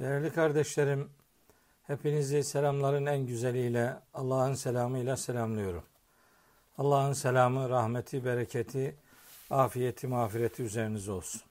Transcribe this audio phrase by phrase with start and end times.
[0.00, 1.10] Değerli kardeşlerim,
[1.82, 5.84] hepinizi selamların en güzeliyle, Allah'ın selamıyla selamlıyorum.
[6.78, 8.96] Allah'ın selamı, rahmeti, bereketi,
[9.50, 11.42] afiyeti, mağfireti üzerinize olsun.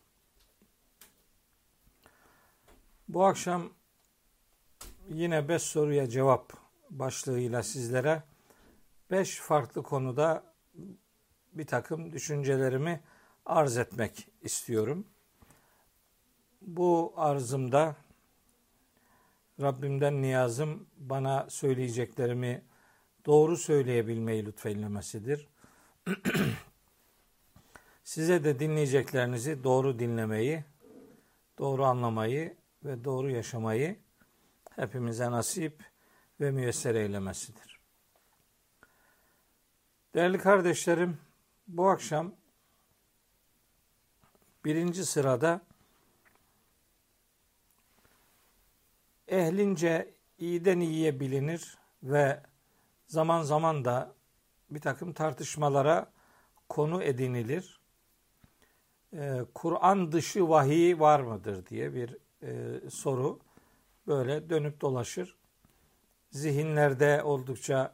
[3.08, 3.70] Bu akşam
[5.10, 6.54] yine beş soruya cevap
[6.90, 8.24] başlığıyla sizlere
[9.12, 10.44] beş farklı konuda
[11.54, 13.02] bir takım düşüncelerimi
[13.46, 15.08] arz etmek istiyorum.
[16.62, 17.96] Bu arzımda
[19.62, 22.64] Rabbimden niyazım bana söyleyeceklerimi
[23.26, 25.48] doğru söyleyebilmeyi lütfeylemesidir.
[28.04, 30.64] Size de dinleyeceklerinizi doğru dinlemeyi,
[31.58, 34.00] doğru anlamayı ve doğru yaşamayı
[34.76, 35.84] hepimize nasip
[36.40, 37.80] ve müyesser eylemesidir.
[40.14, 41.18] Değerli kardeşlerim,
[41.68, 42.36] bu akşam
[44.66, 45.62] birinci sırada
[49.30, 52.44] ehlince iyiden iyiye bilinir ve
[53.08, 54.16] zaman zaman da
[54.70, 56.12] bir takım tartışmalara
[56.70, 57.80] konu edinilir.
[59.14, 63.40] Ee, Kur'an dışı vahiy var mıdır diye bir e, soru
[64.08, 65.38] böyle dönüp dolaşır.
[66.32, 67.94] Zihinlerde oldukça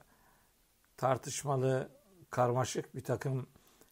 [0.98, 1.90] tartışmalı,
[2.30, 3.48] karmaşık bir takım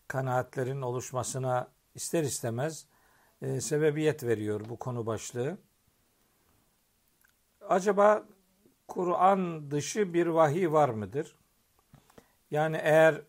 [0.07, 2.87] kanaatlerin oluşmasına ister istemez
[3.41, 5.57] e, sebebiyet veriyor bu konu başlığı
[7.69, 8.23] acaba
[8.87, 11.35] Kur'an dışı bir vahiy var mıdır?
[12.51, 13.21] Yani eğer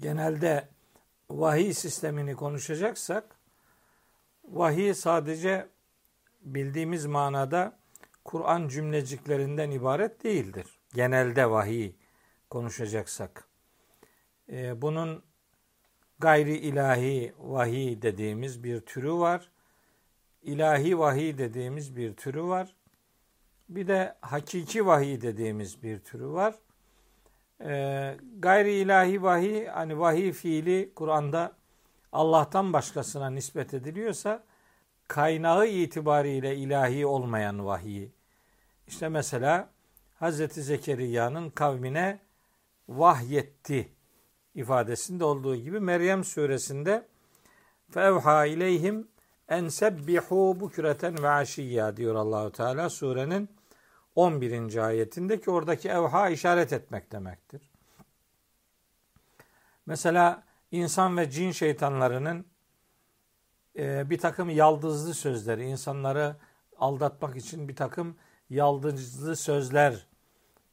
[0.00, 0.68] genelde
[1.30, 3.36] vahiy sistemini konuşacaksak
[4.44, 5.68] vahiy sadece
[6.40, 7.78] bildiğimiz manada
[8.24, 10.78] Kur'an cümleciklerinden ibaret değildir.
[10.94, 11.92] Genelde vahiy
[12.50, 13.48] konuşacaksak.
[14.48, 15.22] Ee, bunun
[16.18, 19.51] gayri ilahi vahiy dediğimiz bir türü var
[20.42, 22.74] ilahi vahiy dediğimiz bir türü var.
[23.68, 26.54] Bir de hakiki vahiy dediğimiz bir türü var.
[27.60, 31.52] Ee, gayri ilahi vahiy, hani vahiy fiili Kur'an'da
[32.12, 34.44] Allah'tan başkasına nispet ediliyorsa
[35.08, 38.08] kaynağı itibariyle ilahi olmayan vahiy.
[38.86, 39.70] İşte mesela
[40.20, 40.52] Hz.
[40.52, 42.20] Zekeriya'nın kavmine
[42.88, 43.92] vahyetti
[44.54, 47.08] ifadesinde olduğu gibi Meryem suresinde
[47.90, 49.08] fevha ileyhim
[49.52, 53.48] en sebbihu bukreten ve aşiyya diyor Allahu Teala surenin
[54.14, 54.76] 11.
[54.76, 57.70] ayetinde ki oradaki evha işaret etmek demektir.
[59.86, 62.46] Mesela insan ve cin şeytanlarının
[63.78, 66.36] e, bir takım yaldızlı sözleri, insanları
[66.76, 68.16] aldatmak için bir takım
[68.50, 70.06] yaldızlı sözler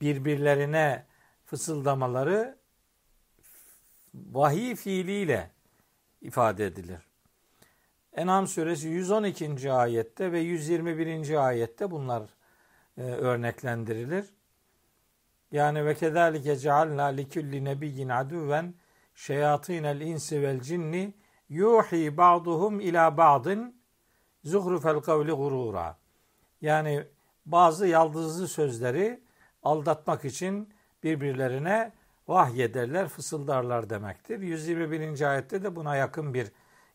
[0.01, 1.05] birbirlerine
[1.45, 2.57] fısıldamaları
[4.13, 5.51] vahiy fiiliyle
[6.21, 7.08] ifade edilir.
[8.13, 9.71] En'am suresi 112.
[9.71, 11.47] ayette ve 121.
[11.47, 12.23] ayette bunlar
[12.97, 14.25] e, örneklendirilir.
[15.51, 18.73] Yani ve kezalike cealna li kulli nebiyyin aduven
[19.15, 21.13] şeyatinel insi vel cinni
[21.49, 23.81] yuhi ba'duhum ila ba'din
[24.43, 25.97] zuhrufel kavli gurura.
[26.61, 27.03] Yani
[27.45, 29.23] bazı yaldızlı sözleri
[29.63, 31.91] aldatmak için birbirlerine
[32.27, 34.39] vahyederler, fısıldarlar demektir.
[34.39, 35.21] 121.
[35.21, 36.51] ayette de buna yakın bir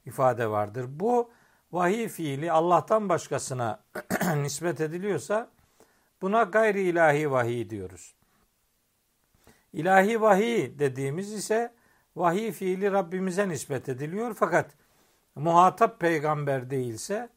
[0.07, 0.87] ifade vardır.
[0.89, 1.31] Bu
[1.73, 3.83] vahiy fiili Allah'tan başkasına
[4.37, 5.51] nispet ediliyorsa
[6.23, 8.15] buna gayri ilahi vahiy diyoruz.
[9.73, 11.75] İlahi vahiy dediğimiz ise
[12.17, 14.71] vahiy fiili Rabbimize nispet ediliyor fakat
[15.35, 17.29] muhatap peygamber değilse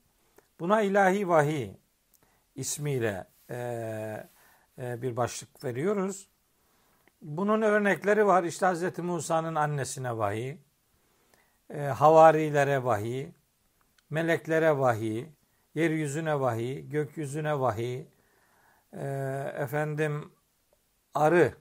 [0.59, 1.71] buna ilahi vahiy
[2.55, 3.57] ismiyle e,
[4.79, 6.27] e, bir başlık veriyoruz.
[7.21, 8.43] Bunun örnekleri var.
[8.43, 8.99] İşte Hz.
[8.99, 10.57] Musa'nın annesine vahiy,
[11.69, 13.27] e, havarilere vahiy,
[14.09, 15.25] meleklere vahiy,
[15.75, 18.05] yeryüzüne vahiy, gökyüzüne vahiy,
[18.93, 19.07] e,
[19.57, 20.31] efendim
[21.13, 21.53] arı,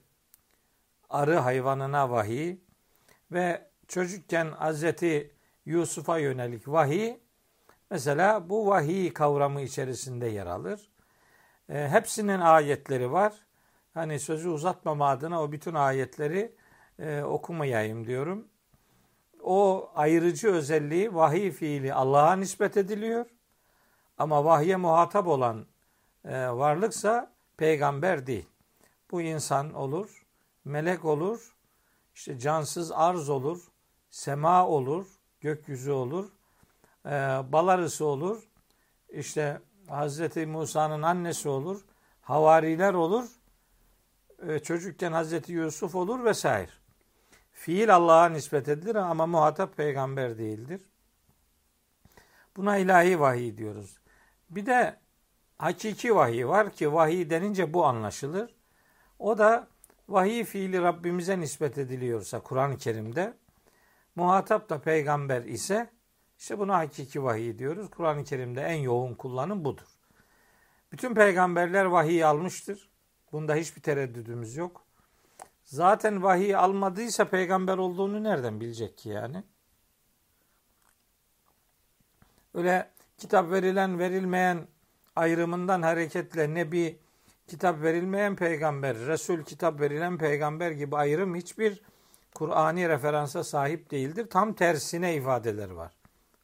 [1.09, 2.57] arı hayvanına vahiy
[3.31, 5.31] ve çocukken Hazreti
[5.65, 7.17] Yusuf'a yönelik vahiy
[7.91, 10.91] mesela bu vahiy kavramı içerisinde yer alır.
[11.69, 13.33] E, hepsinin ayetleri var.
[13.93, 16.55] Hani sözü uzatmama adına o bütün ayetleri
[16.99, 18.47] e, okumayayım diyorum
[19.47, 23.25] o ayrıcı özelliği vahiy fiili Allah'a nispet ediliyor.
[24.17, 25.65] Ama vahye muhatap olan
[26.25, 28.49] e, varlıksa peygamber değil.
[29.11, 30.25] Bu insan olur,
[30.65, 31.55] melek olur,
[32.15, 33.61] işte cansız arz olur,
[34.09, 35.07] sema olur,
[35.41, 36.29] gökyüzü olur,
[37.05, 37.09] e,
[37.51, 38.43] balarısı olur,
[39.09, 41.85] işte Hazreti Musa'nın annesi olur,
[42.21, 43.25] havariler olur,
[44.47, 46.71] e, çocukken Hazreti Yusuf olur vesaire.
[47.57, 50.81] Fiil Allah'a nispet edilir ama muhatap peygamber değildir.
[52.57, 53.97] Buna ilahi vahiy diyoruz.
[54.49, 54.99] Bir de
[55.57, 58.55] hakiki vahiy var ki vahiy denince bu anlaşılır.
[59.19, 59.67] O da
[60.09, 63.33] vahiy fiili Rabbimize nispet ediliyorsa Kur'an-ı Kerim'de
[64.15, 65.89] muhatap da peygamber ise
[66.39, 67.89] işte buna hakiki vahiy diyoruz.
[67.89, 69.87] Kur'an-ı Kerim'de en yoğun kullanım budur.
[70.91, 72.89] Bütün peygamberler vahiy almıştır.
[73.31, 74.86] Bunda hiçbir tereddüdümüz yok.
[75.67, 79.43] Zaten vahiy almadıysa peygamber olduğunu nereden bilecek ki yani?
[82.53, 84.67] Öyle kitap verilen verilmeyen
[85.15, 86.99] ayrımından hareketle nebi
[87.47, 91.81] kitap verilmeyen peygamber, Resul kitap verilen peygamber gibi ayrım hiçbir
[92.35, 94.29] Kur'ani referansa sahip değildir.
[94.29, 95.91] Tam tersine ifadeler var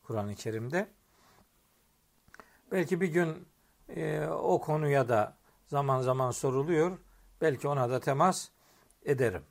[0.03, 0.87] Kur'an-ı Kerim'de.
[2.71, 3.47] Belki bir gün
[3.95, 5.37] e, o konuya da
[5.67, 6.97] zaman zaman soruluyor.
[7.41, 8.49] Belki ona da temas
[9.05, 9.44] ederim.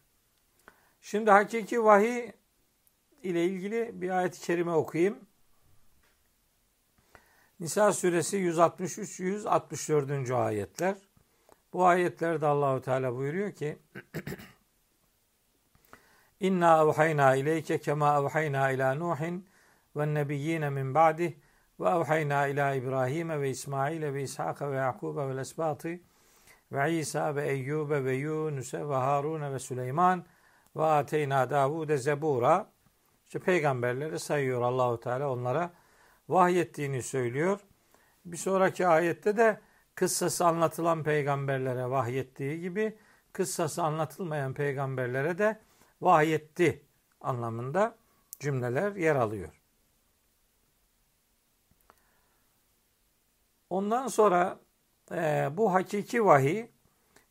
[1.00, 2.32] Şimdi hakiki vahiy
[3.22, 5.18] ile ilgili bir ayet-i kerime okuyayım.
[7.60, 10.34] Nisa suresi 163-164.
[10.34, 10.96] ayetler.
[11.72, 13.78] Bu ayetlerde Allahu Teala buyuruyor ki
[16.40, 19.48] İnna evhayna ileyke kema evhayna ila Nuhin
[19.96, 21.32] ve nebiyyine min ba'dih
[21.80, 26.00] ve evhayna ila İbrahim ve İsmail ve İshak ve Yakub ve Esbatı
[26.72, 30.24] ve İsa ve Eyyub ve Yunus ve Harun ve Süleyman
[30.76, 32.72] ve ateyna Davud'e zebura.
[33.26, 35.72] İşte peygamberleri sayıyor Allahu Teala onlara
[36.28, 37.60] vahyettiğini söylüyor.
[38.24, 39.60] Bir sonraki ayette de
[39.94, 42.98] kıssası anlatılan peygamberlere vahyettiği gibi
[43.32, 45.60] kıssası anlatılmayan peygamberlere de
[46.00, 46.86] vahyetti
[47.20, 47.96] anlamında
[48.40, 49.62] cümleler yer alıyor.
[53.70, 54.61] Ondan sonra
[55.12, 56.66] e, bu hakiki vahiy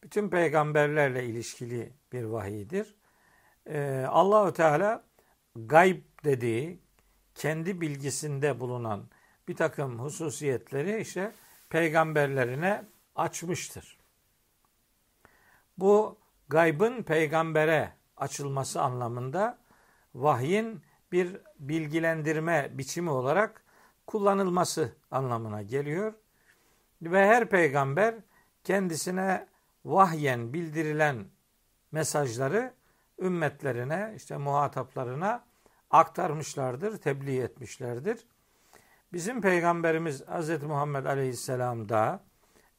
[0.03, 2.95] bütün peygamberlerle ilişkili bir vahiydir.
[3.65, 5.03] E, Allahü Teala
[5.55, 6.79] gayb dediği
[7.35, 9.09] kendi bilgisinde bulunan
[9.47, 11.31] bir takım hususiyetleri işte
[11.69, 12.83] peygamberlerine
[13.15, 13.97] açmıştır.
[15.77, 16.17] Bu
[16.49, 19.57] gaybın peygambere açılması anlamında
[20.15, 20.81] vahyin
[21.11, 23.63] bir bilgilendirme biçimi olarak
[24.07, 26.13] kullanılması anlamına geliyor.
[27.01, 28.15] Ve her peygamber
[28.63, 29.47] kendisine
[29.85, 31.25] vahyen bildirilen
[31.91, 32.73] mesajları
[33.19, 35.43] ümmetlerine, işte muhataplarına
[35.89, 38.27] aktarmışlardır, tebliğ etmişlerdir.
[39.13, 40.63] Bizim peygamberimiz Hz.
[40.63, 42.23] Muhammed Aleyhisselam da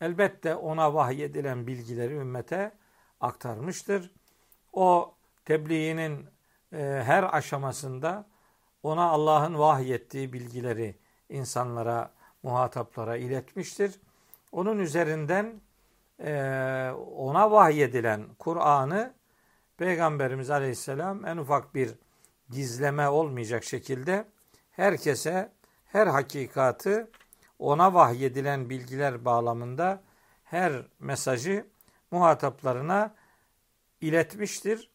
[0.01, 2.73] elbette ona vahyedilen bilgileri ümmete
[3.21, 4.11] aktarmıştır.
[4.73, 5.15] O
[5.45, 6.27] tebliğinin
[6.73, 8.27] e, her aşamasında
[8.83, 10.99] ona Allah'ın vahyettiği bilgileri
[11.29, 12.11] insanlara,
[12.43, 14.01] muhataplara iletmiştir.
[14.53, 15.61] Onun üzerinden
[16.21, 16.33] e,
[17.17, 19.15] ona vahyedilen Kur'an'ı
[19.77, 21.91] Peygamberimiz Aleyhisselam en ufak bir
[22.51, 24.29] gizleme olmayacak şekilde
[24.71, 25.53] herkese
[25.85, 27.11] her hakikatı
[27.59, 30.03] ona vahyedilen bilgiler bağlamında
[30.45, 31.67] her mesajı
[32.11, 33.15] muhataplarına
[34.01, 34.91] iletmiştir.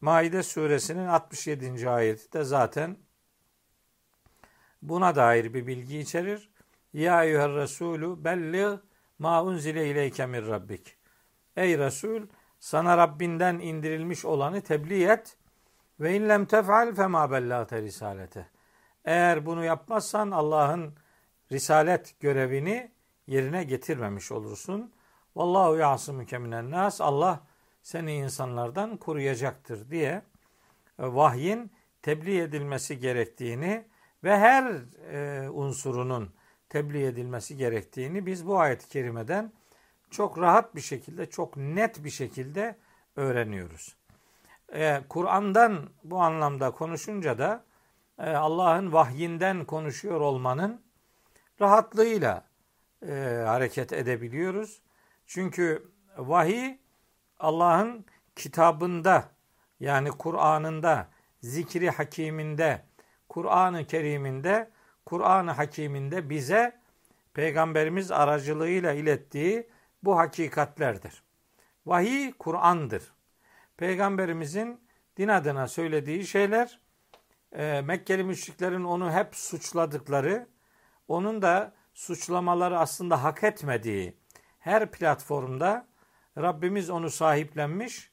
[0.00, 1.90] Maide suresinin 67.
[1.90, 2.96] ayeti de zaten
[4.82, 6.50] buna dair bir bilgi içerir.
[6.92, 8.78] Ya eyyüher Resulü belli
[9.18, 10.96] ma unzile ileyke min rabbik.
[11.56, 12.26] Ey Resul
[12.58, 15.36] sana Rabbinden indirilmiş olanı tebliğ et
[16.00, 18.46] ve in lem tef'al fema bellate risalete.
[19.04, 20.94] Eğer bunu yapmazsan Allah'ın
[21.52, 22.90] risalet görevini
[23.26, 24.92] yerine getirmemiş olursun.
[25.36, 27.00] Vallahu yasımüke minen nas.
[27.00, 27.40] Allah
[27.82, 30.22] seni insanlardan koruyacaktır diye e,
[30.98, 33.86] vahyin tebliğ edilmesi gerektiğini
[34.24, 34.74] ve her
[35.12, 36.30] e, unsurunun
[36.68, 39.52] tebliğ edilmesi gerektiğini biz bu ayet-i kerimeden
[40.10, 42.76] çok rahat bir şekilde, çok net bir şekilde
[43.16, 43.96] öğreniyoruz.
[44.72, 47.64] E, Kur'an'dan bu anlamda konuşunca da
[48.18, 50.82] e, Allah'ın vahyinden konuşuyor olmanın
[51.60, 52.44] rahatlığıyla
[53.06, 54.82] e, hareket edebiliyoruz.
[55.26, 56.78] Çünkü vahiy
[57.38, 58.04] Allah'ın
[58.36, 59.28] kitabında
[59.80, 61.08] yani Kur'an'ında,
[61.42, 62.82] zikri hakiminde,
[63.28, 64.70] Kur'an-ı Kerim'inde,
[65.08, 66.80] Kur'an-ı Hakim'inde bize
[67.34, 69.68] Peygamberimiz aracılığıyla ilettiği
[70.02, 71.22] bu hakikatlerdir.
[71.86, 73.12] Vahiy Kur'an'dır.
[73.76, 74.80] Peygamberimizin
[75.16, 76.80] din adına söylediği şeyler
[77.52, 80.46] e, Mekkeli müşriklerin onu hep suçladıkları,
[81.08, 84.16] onun da suçlamaları aslında hak etmediği
[84.58, 85.86] her platformda
[86.38, 88.10] Rabbimiz onu sahiplenmiş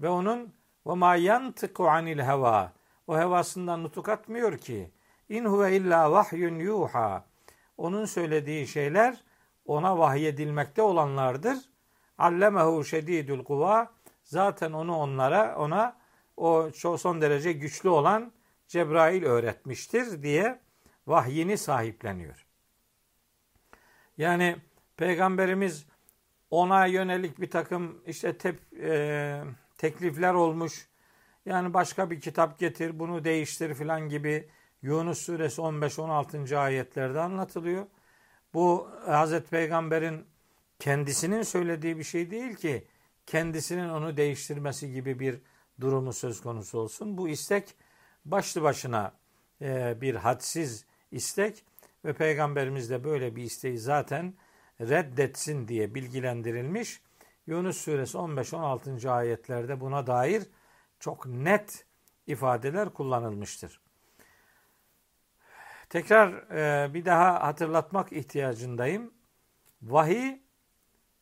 [0.00, 0.54] ve onun
[0.86, 2.72] ve ma yantiku anil heva
[3.06, 4.90] o hevasından nutuk atmıyor ki
[5.32, 7.24] in huve illa vahyun yuha
[7.76, 9.24] onun söylediği şeyler
[9.64, 11.58] ona vahyedilmekte olanlardır.
[12.18, 13.92] Allemehu şedidül kuva
[14.24, 15.96] zaten onu onlara ona
[16.36, 18.32] o son derece güçlü olan
[18.68, 20.58] Cebrail öğretmiştir diye
[21.06, 22.46] vahyini sahipleniyor.
[24.18, 24.56] Yani
[24.96, 25.86] Peygamberimiz
[26.50, 29.42] ona yönelik bir takım işte tep, e,
[29.78, 30.88] teklifler olmuş.
[31.46, 34.48] Yani başka bir kitap getir, bunu değiştir filan gibi
[34.82, 36.56] Yunus suresi 15-16.
[36.56, 37.86] ayetlerde anlatılıyor.
[38.54, 40.24] Bu Hazreti Peygamber'in
[40.78, 42.86] kendisinin söylediği bir şey değil ki
[43.26, 45.38] kendisinin onu değiştirmesi gibi bir
[45.80, 47.18] durumu söz konusu olsun.
[47.18, 47.74] Bu istek
[48.24, 49.12] başlı başına
[49.60, 51.64] e, bir hadsiz istek
[52.04, 54.34] ve Peygamberimiz de böyle bir isteği zaten
[54.80, 57.02] reddetsin diye bilgilendirilmiş.
[57.46, 59.10] Yunus suresi 15-16.
[59.10, 60.42] ayetlerde buna dair
[61.00, 61.86] çok net
[62.26, 63.80] ifadeler kullanılmıştır.
[65.92, 69.14] Tekrar e, bir daha hatırlatmak ihtiyacındayım.
[69.82, 70.40] Vahiy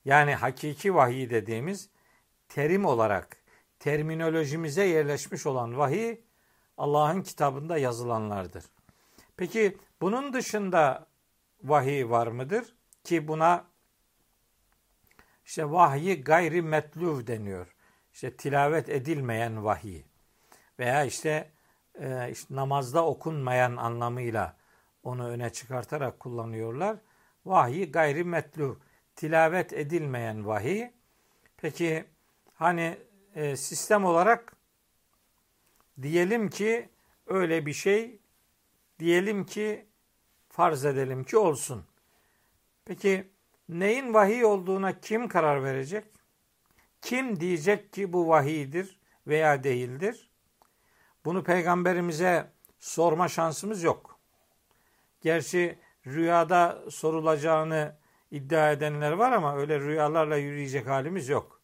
[0.05, 1.91] yani hakiki vahiy dediğimiz
[2.49, 3.37] terim olarak
[3.79, 6.21] terminolojimize yerleşmiş olan vahiy
[6.77, 8.65] Allah'ın kitabında yazılanlardır.
[9.37, 11.07] Peki bunun dışında
[11.63, 12.75] vahiy var mıdır?
[13.05, 13.65] Ki buna
[15.45, 17.75] işte vahyi gayri metluv deniyor.
[18.13, 20.03] İşte tilavet edilmeyen vahiy.
[20.79, 21.53] Veya işte,
[21.95, 24.60] e, işte namazda okunmayan anlamıyla
[25.03, 26.97] onu öne çıkartarak kullanıyorlar.
[27.47, 28.75] Vahiy gayri metluv.
[29.17, 30.91] Tilavet edilmeyen vahiy.
[31.57, 32.05] Peki
[32.55, 32.99] hani
[33.35, 34.57] e, sistem olarak
[36.03, 36.89] diyelim ki
[37.27, 38.21] öyle bir şey
[38.99, 39.87] diyelim ki
[40.49, 41.85] farz edelim ki olsun.
[42.85, 43.29] Peki
[43.69, 46.05] neyin vahiy olduğuna kim karar verecek?
[47.03, 50.31] Kim diyecek ki bu vahiydir veya değildir?
[51.25, 54.10] Bunu peygamberimize sorma şansımız yok.
[55.21, 57.97] Gerçi rüyada sorulacağını
[58.31, 61.61] iddia edenler var ama öyle rüyalarla yürüyecek halimiz yok.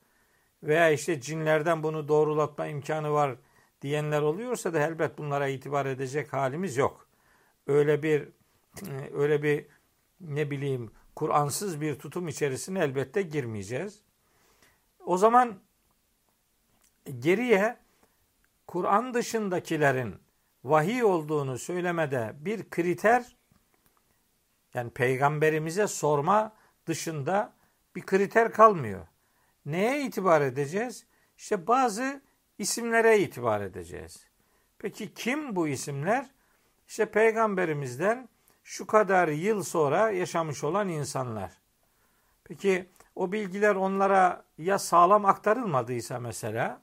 [0.63, 3.37] Veya işte cinlerden bunu doğrulatma imkanı var
[3.83, 7.09] diyenler oluyorsa da elbet bunlara itibar edecek halimiz yok.
[7.67, 8.29] Öyle bir
[9.15, 9.67] öyle bir
[10.21, 14.03] ne bileyim Kur'ansız bir tutum içerisine elbette girmeyeceğiz.
[15.07, 15.59] O zaman
[17.19, 17.77] geriye
[18.67, 20.15] Kur'an dışındakilerin
[20.65, 23.36] vahiy olduğunu söylemede bir kriter
[24.77, 26.53] yani peygamberimize sorma
[26.87, 27.53] dışında
[27.97, 29.07] bir kriter kalmıyor.
[29.67, 31.07] Neye itibar edeceğiz?
[31.37, 32.21] İşte bazı
[32.59, 34.27] isimlere itibar edeceğiz.
[34.79, 36.27] Peki kim bu isimler?
[36.89, 38.29] İşte peygamberimizden
[38.65, 41.53] şu kadar yıl sonra yaşamış olan insanlar.
[42.45, 46.83] Peki o bilgiler onlara ya sağlam aktarılmadıysa mesela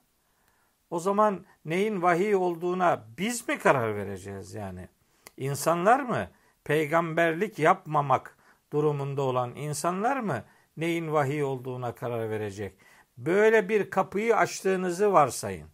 [0.90, 4.90] o zaman neyin vahiy olduğuna biz mi karar vereceğiz yani?
[5.38, 6.28] İnsanlar mı?
[6.64, 8.38] Peygamberlik yapmamak
[8.74, 10.44] durumunda olan insanlar mı
[10.78, 12.78] neyin vahiy olduğuna karar verecek?
[13.18, 15.68] Böyle bir kapıyı açtığınızı varsayın.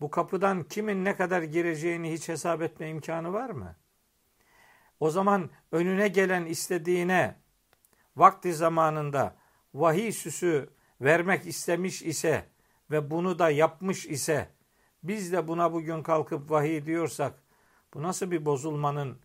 [0.00, 3.76] Bu kapıdan kimin ne kadar gireceğini hiç hesap etme imkanı var mı?
[5.00, 7.34] O zaman önüne gelen istediğine
[8.16, 9.36] vakti zamanında
[9.74, 12.44] vahiy süsü vermek istemiş ise
[12.90, 14.48] ve bunu da yapmış ise
[15.02, 17.42] biz de buna bugün kalkıp vahiy diyorsak
[17.94, 19.18] bu nasıl bir bozulmanın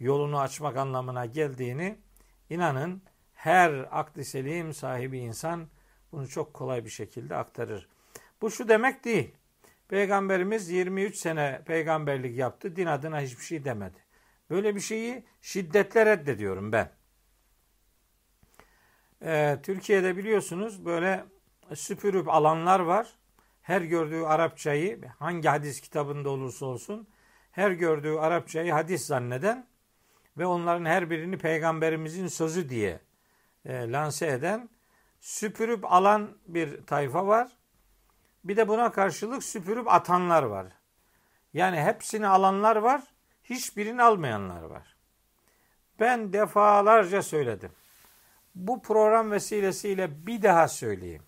[0.00, 1.98] yolunu açmak anlamına geldiğini
[2.50, 3.02] inanın
[3.34, 5.68] her akli selim sahibi insan
[6.12, 7.88] bunu çok kolay bir şekilde aktarır.
[8.40, 9.34] Bu şu demek değil.
[9.88, 12.76] Peygamberimiz 23 sene peygamberlik yaptı.
[12.76, 13.98] Din adına hiçbir şey demedi.
[14.50, 16.90] Böyle bir şeyi şiddetle reddediyorum ben.
[19.22, 21.24] Ee, Türkiye'de biliyorsunuz böyle
[21.74, 23.18] süpürüp alanlar var.
[23.62, 27.08] Her gördüğü Arapçayı hangi hadis kitabında olursa olsun
[27.52, 29.66] her gördüğü Arapçayı hadis zanneden
[30.38, 33.00] ve onların her birini peygamberimizin sözü diye
[33.64, 34.68] e, lanse eden
[35.20, 37.48] süpürüp alan bir tayfa var.
[38.44, 40.66] Bir de buna karşılık süpürüp atanlar var.
[41.54, 43.02] Yani hepsini alanlar var,
[43.44, 44.96] hiçbirini almayanlar var.
[46.00, 47.70] Ben defalarca söyledim.
[48.54, 51.22] Bu program vesilesiyle bir daha söyleyeyim.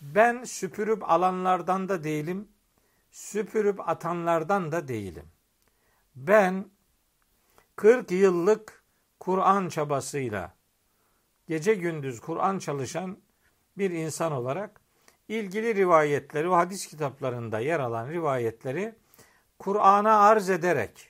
[0.00, 2.48] Ben süpürüp alanlardan da değilim,
[3.10, 5.26] süpürüp atanlardan da değilim.
[6.16, 6.64] Ben
[7.80, 8.82] 40 yıllık
[9.20, 10.54] Kur'an çabasıyla
[11.48, 13.18] gece gündüz Kur'an çalışan
[13.78, 14.80] bir insan olarak
[15.28, 18.94] ilgili rivayetleri, o hadis kitaplarında yer alan rivayetleri
[19.58, 21.08] Kur'an'a arz ederek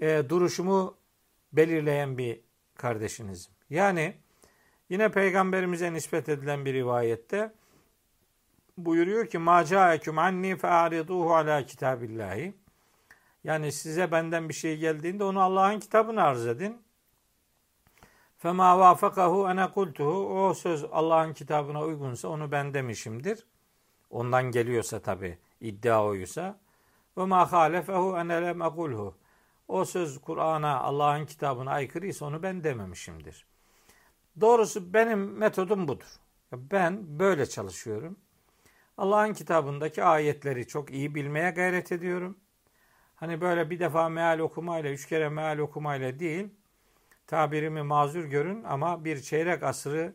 [0.00, 0.96] e, duruşumu
[1.52, 2.40] belirleyen bir
[2.74, 3.52] kardeşinizim.
[3.70, 4.14] Yani
[4.90, 7.52] yine peygamberimize nispet edilen bir rivayette
[8.78, 12.54] buyuruyor ki ma ca'ekum anni fe'ariduhu ala kitabillahi.
[13.44, 16.82] Yani size benden bir şey geldiğinde onu Allah'ın kitabına arz edin.
[18.38, 20.40] Fema vafakahu ene kultuhu.
[20.40, 23.46] O söz Allah'ın kitabına uygunsa onu ben demişimdir.
[24.10, 26.58] Ondan geliyorsa tabi iddia oysa.
[27.16, 29.14] Ma halefehu ene lem ekulhu.
[29.68, 33.46] o söz Kur'an'a, Allah'ın kitabına aykırıysa onu ben dememişimdir.
[34.40, 36.20] Doğrusu benim metodum budur.
[36.52, 38.16] Ben böyle çalışıyorum.
[38.98, 42.38] Allah'ın kitabındaki ayetleri çok iyi bilmeye gayret ediyorum.
[43.20, 46.48] Hani böyle bir defa meal okumayla, üç kere meal okumayla değil,
[47.26, 50.14] tabirimi mazur görün ama bir çeyrek asrı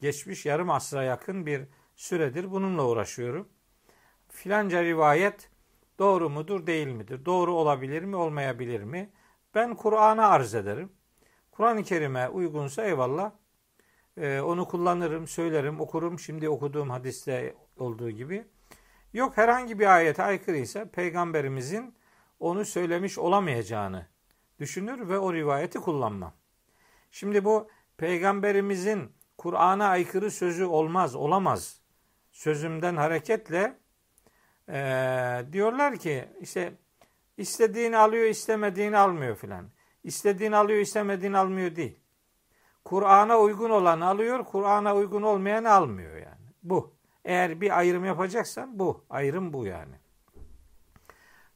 [0.00, 1.62] geçmiş, yarım asra yakın bir
[1.96, 3.48] süredir bununla uğraşıyorum.
[4.28, 5.50] Filanca rivayet
[5.98, 7.24] doğru mudur, değil midir?
[7.24, 9.10] Doğru olabilir mi, olmayabilir mi?
[9.54, 10.92] Ben Kur'an'a arz ederim.
[11.50, 13.32] Kur'an-ı Kerim'e uygunsa eyvallah.
[14.16, 16.18] Ee, onu kullanırım, söylerim, okurum.
[16.18, 18.44] Şimdi okuduğum hadiste olduğu gibi.
[19.12, 21.94] Yok herhangi bir ayete aykırıysa peygamberimizin
[22.44, 24.06] onu söylemiş olamayacağını
[24.58, 26.32] düşünür ve o rivayeti kullanmam.
[27.10, 31.80] Şimdi bu peygamberimizin Kur'an'a aykırı sözü olmaz, olamaz.
[32.32, 33.78] Sözümden hareketle
[34.68, 34.78] e,
[35.52, 36.72] diyorlar ki işte
[37.36, 39.70] istediğini alıyor, istemediğini almıyor filan.
[40.04, 41.98] İstediğini alıyor, istemediğini almıyor değil.
[42.84, 46.46] Kur'an'a uygun olanı alıyor, Kur'an'a uygun olmayanı almıyor yani.
[46.62, 46.94] Bu.
[47.24, 49.04] Eğer bir ayrım yapacaksan bu.
[49.10, 50.03] Ayrım bu yani.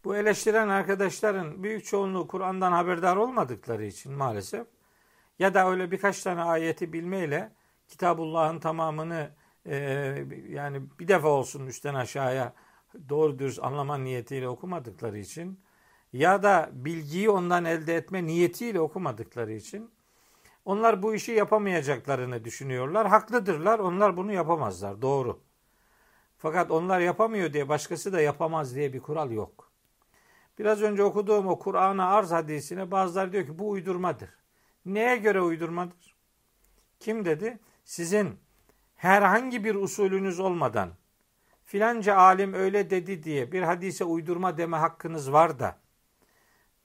[0.05, 4.67] Bu eleştiren arkadaşların büyük çoğunluğu Kur'an'dan haberdar olmadıkları için maalesef
[5.39, 7.53] ya da öyle birkaç tane ayeti bilmeyle
[7.89, 9.31] Kitabullah'ın tamamını
[9.67, 9.77] e,
[10.49, 12.53] yani bir defa olsun üstten aşağıya
[13.09, 15.61] doğru dürüst anlama niyetiyle okumadıkları için
[16.13, 19.91] ya da bilgiyi ondan elde etme niyetiyle okumadıkları için
[20.65, 23.09] onlar bu işi yapamayacaklarını düşünüyorlar.
[23.09, 23.79] Haklıdırlar.
[23.79, 25.03] Onlar bunu yapamazlar.
[25.03, 25.41] Doğru.
[26.39, 29.68] Fakat onlar yapamıyor diye başkası da yapamaz diye bir kural yok.
[30.59, 34.31] Biraz önce okuduğum o Kur'an'a arz hadisine bazıları diyor ki bu uydurmadır.
[34.87, 36.17] Neye göre uydurmadır?
[37.01, 37.59] Kim dedi?
[37.85, 38.39] Sizin
[38.97, 40.91] herhangi bir usulünüz olmadan
[41.65, 45.79] filanca alim öyle dedi diye bir hadise uydurma deme hakkınız var da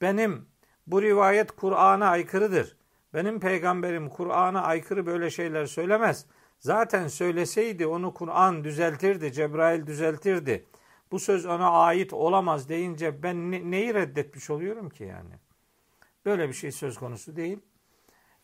[0.01, 0.45] benim
[0.87, 2.77] bu rivayet Kur'an'a aykırıdır.
[3.13, 6.25] Benim peygamberim Kur'an'a aykırı böyle şeyler söylemez.
[6.59, 10.65] Zaten söyleseydi onu Kur'an düzeltirdi, Cebrail düzeltirdi.
[11.13, 15.33] Bu söz ona ait olamaz deyince ben ne, neyi reddetmiş oluyorum ki yani?
[16.25, 17.59] Böyle bir şey söz konusu değil.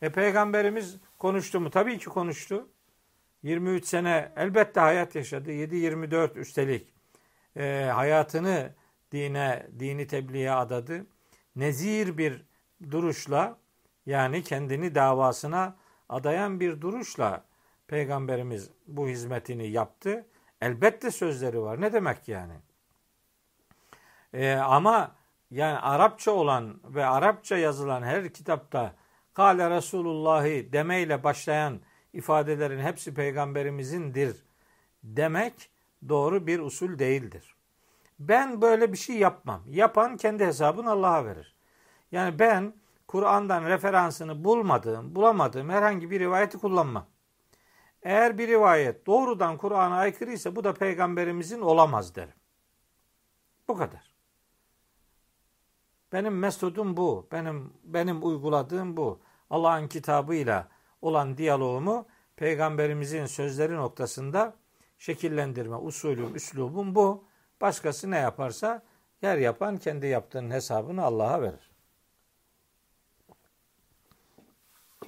[0.02, 1.70] E peygamberimiz konuştu mu?
[1.70, 2.68] Tabii ki konuştu.
[3.42, 5.50] 23 sene elbette hayat yaşadı.
[5.50, 6.92] 7-24 üstelik
[7.56, 8.74] e, hayatını
[9.12, 11.06] dine, dini tebliğe adadı.
[11.56, 12.44] Nezir bir
[12.90, 13.58] duruşla
[14.06, 15.76] yani kendini davasına
[16.08, 17.44] adayan bir duruşla
[17.86, 20.26] Peygamberimiz bu hizmetini yaptı.
[20.60, 21.80] Elbette sözleri var.
[21.80, 22.54] Ne demek yani?
[24.34, 25.14] Ee, ama
[25.50, 28.94] yani Arapça olan ve Arapça yazılan her kitapta
[29.34, 31.80] Kale Resulullahi demeyle başlayan
[32.12, 34.44] ifadelerin hepsi peygamberimizindir
[35.04, 35.70] demek
[36.08, 37.54] doğru bir usul değildir.
[38.18, 39.62] Ben böyle bir şey yapmam.
[39.66, 41.54] Yapan kendi hesabını Allah'a verir.
[42.12, 42.74] Yani ben
[43.08, 47.06] Kur'an'dan referansını bulmadığım, bulamadığım herhangi bir rivayeti kullanmam.
[48.02, 52.34] Eğer bir rivayet doğrudan Kur'an'a aykırıysa bu da peygamberimizin olamaz derim.
[53.68, 54.14] Bu kadar.
[56.12, 57.28] Benim mesudum bu.
[57.32, 59.20] Benim benim uyguladığım bu.
[59.50, 60.68] Allah'ın kitabıyla
[61.02, 64.54] olan diyaloğumu peygamberimizin sözleri noktasında
[64.98, 67.24] şekillendirme usulüm, üslubum bu.
[67.60, 68.82] Başkası ne yaparsa
[69.22, 71.70] yer yapan kendi yaptığının hesabını Allah'a verir.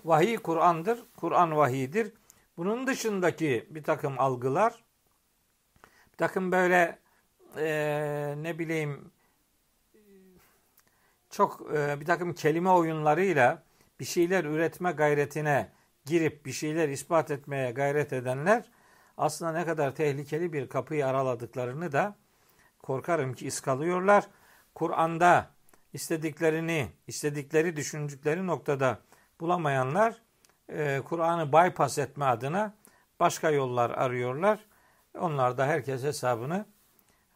[0.05, 1.05] Vahiy Kur'an'dır.
[1.17, 2.13] Kur'an vahidir.
[2.63, 4.85] Bunun dışındaki bir takım algılar,
[6.13, 6.99] bir takım böyle
[7.57, 9.11] e, ne bileyim
[11.31, 13.63] çok e, bir takım kelime oyunlarıyla
[14.01, 15.73] bir şeyler üretme gayretine
[16.05, 18.71] girip bir şeyler ispat etmeye gayret edenler
[19.17, 22.17] aslında ne kadar tehlikeli bir kapıyı araladıklarını da
[22.83, 24.27] korkarım ki iskalıyorlar.
[24.75, 25.51] Kur'an'da
[25.93, 28.99] istediklerini, istedikleri düşündükleri noktada
[29.41, 30.23] bulamayanlar
[30.69, 32.75] e, Kur'an'ı bypass etme adına
[33.21, 34.67] başka yollar arıyorlar.
[35.19, 36.67] Onlar da herkes hesabını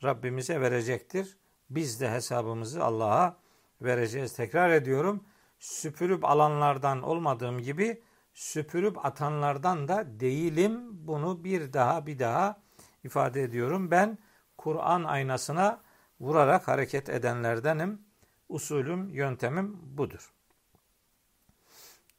[0.05, 1.37] Rabbimize verecektir.
[1.71, 3.37] Biz de hesabımızı Allah'a
[3.83, 4.33] vereceğiz.
[4.33, 5.25] Tekrar ediyorum.
[5.59, 8.03] Süpürüp alanlardan olmadığım gibi
[8.35, 11.07] süpürüp atanlardan da değilim.
[11.07, 12.63] Bunu bir daha bir daha
[13.05, 13.91] ifade ediyorum.
[13.91, 14.19] Ben
[14.59, 15.81] Kur'an aynasına
[16.21, 18.03] vurarak hareket edenlerdenim.
[18.49, 20.33] Usulüm, yöntemim budur.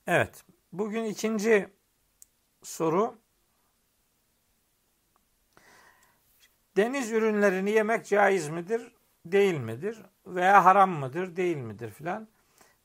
[0.08, 0.44] Evet.
[0.78, 1.68] Bugün ikinci
[2.64, 3.16] soru.
[6.76, 10.02] Deniz ürünlerini yemek caiz midir, değil midir?
[10.28, 12.28] Veya haram mıdır, değil midir filan?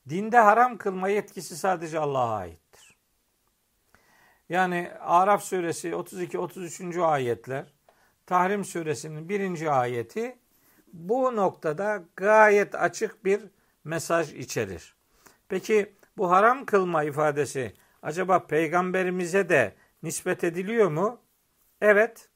[0.09, 2.97] Dinde haram kılma yetkisi sadece Allah'a aittir.
[4.49, 7.01] Yani Araf suresi 32-33.
[7.01, 7.73] ayetler,
[8.25, 10.37] Tahrim suresinin birinci ayeti
[10.93, 13.41] bu noktada gayet açık bir
[13.83, 14.95] mesaj içerir.
[15.49, 21.21] Peki bu haram kılma ifadesi acaba peygamberimize de nispet ediliyor mu?
[21.81, 22.29] Evet,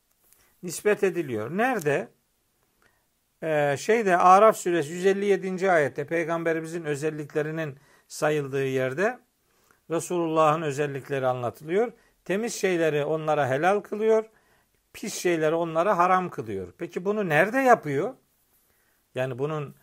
[0.64, 1.58] nispet ediliyor.
[1.58, 2.08] Nerede?
[3.44, 5.72] Ee, şeyde Araf suresi 157.
[5.72, 7.78] ayette peygamberimizin özelliklerinin
[8.08, 9.20] sayıldığı yerde
[9.90, 11.92] Resulullah'ın özellikleri anlatılıyor.
[12.26, 14.26] Temiz şeyleri onlara helal kılıyor,
[14.94, 16.74] pis şeyleri onlara haram kılıyor.
[16.78, 18.14] Peki bunu nerede yapıyor?
[19.16, 19.76] Yani bunun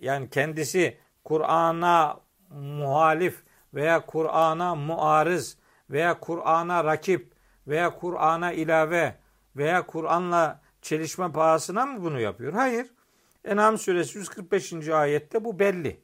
[0.00, 2.20] yani kendisi Kur'an'a
[2.50, 3.42] muhalif
[3.74, 5.56] veya Kur'an'a muarız
[5.90, 7.32] veya Kur'an'a rakip
[7.66, 9.16] veya Kur'an'a ilave
[9.56, 12.52] veya Kur'an'la çelişme pahasına mı bunu yapıyor?
[12.52, 12.90] Hayır.
[13.44, 14.88] En'am suresi 145.
[14.88, 16.00] ayette bu belli.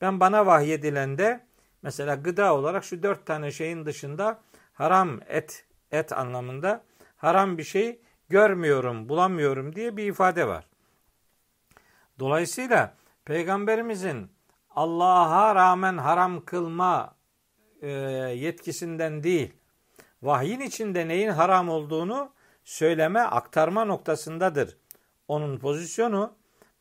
[0.00, 1.46] Ben bana vahyedilende
[1.82, 4.40] mesela gıda olarak şu dört tane şeyin dışında
[4.72, 6.84] haram et et anlamında
[7.16, 10.66] haram bir şey görmüyorum, bulamıyorum diye bir ifade var.
[12.18, 12.94] Dolayısıyla
[13.24, 14.30] peygamberimizin
[14.70, 17.14] Allah'a rağmen haram kılma
[17.82, 17.88] e,
[18.36, 19.52] yetkisinden değil,
[20.22, 22.30] vahyin içinde neyin haram olduğunu
[22.64, 24.76] söyleme, aktarma noktasındadır.
[25.28, 26.32] Onun pozisyonu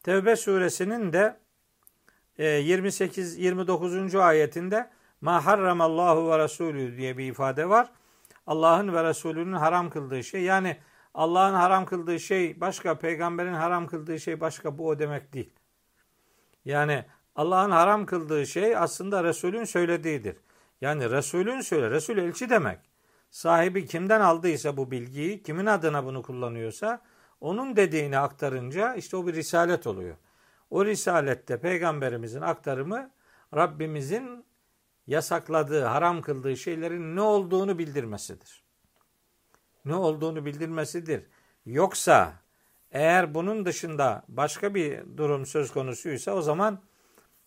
[0.04, 1.38] Tevbe suresinin de
[2.40, 4.18] 28-29.
[4.18, 4.90] E, ayetinde
[5.22, 7.90] Ma harramallahu ve Resulü diye bir ifade var.
[8.48, 10.42] Allah'ın ve Resulünün haram kıldığı şey.
[10.42, 10.78] Yani
[11.14, 14.78] Allah'ın haram kıldığı şey başka, peygamberin haram kıldığı şey başka.
[14.78, 15.54] Bu o demek değil.
[16.66, 17.06] Yani
[17.40, 20.38] Allah'ın haram kıldığı şey aslında Resulün söylediğidir.
[20.82, 22.80] Yani Resulün söyle, Resul elçi demek.
[23.30, 27.02] Sahibi kimden aldıysa bu bilgiyi, kimin adına bunu kullanıyorsa
[27.42, 30.16] onun dediğini aktarınca işte o bir risalet oluyor.
[30.70, 33.12] O risalette peygamberimizin aktarımı
[33.56, 34.46] Rabbimizin
[35.08, 38.64] yasakladığı, haram kıldığı şeylerin ne olduğunu bildirmesidir.
[39.86, 41.24] Ne olduğunu bildirmesidir.
[41.66, 42.34] Yoksa
[42.92, 46.89] eğer bunun dışında başka bir durum söz konusuysa o zaman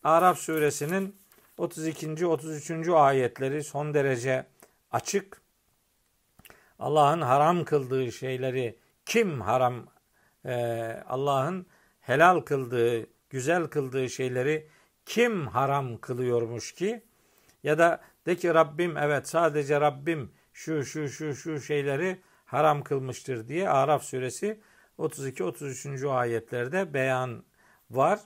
[0.04, 1.16] Araf suresinin
[1.58, 2.26] 32.
[2.26, 2.88] 33.
[2.88, 4.46] ayetleri son derece
[4.90, 5.42] açık.
[6.78, 9.86] Allah'ın haram kıldığı şeyleri kim haram
[10.44, 10.54] e,
[11.08, 11.66] Allah'ın
[12.00, 14.68] helal kıldığı, güzel kıldığı şeyleri
[15.06, 17.02] kim haram kılıyormuş ki?
[17.62, 23.48] Ya da de ki Rabbim evet sadece Rabbim şu şu şu şu şeyleri haram kılmıştır
[23.48, 24.60] diye Araf suresi
[24.98, 26.10] 32-33.
[26.10, 27.44] ayetlerde beyan
[27.90, 28.20] var.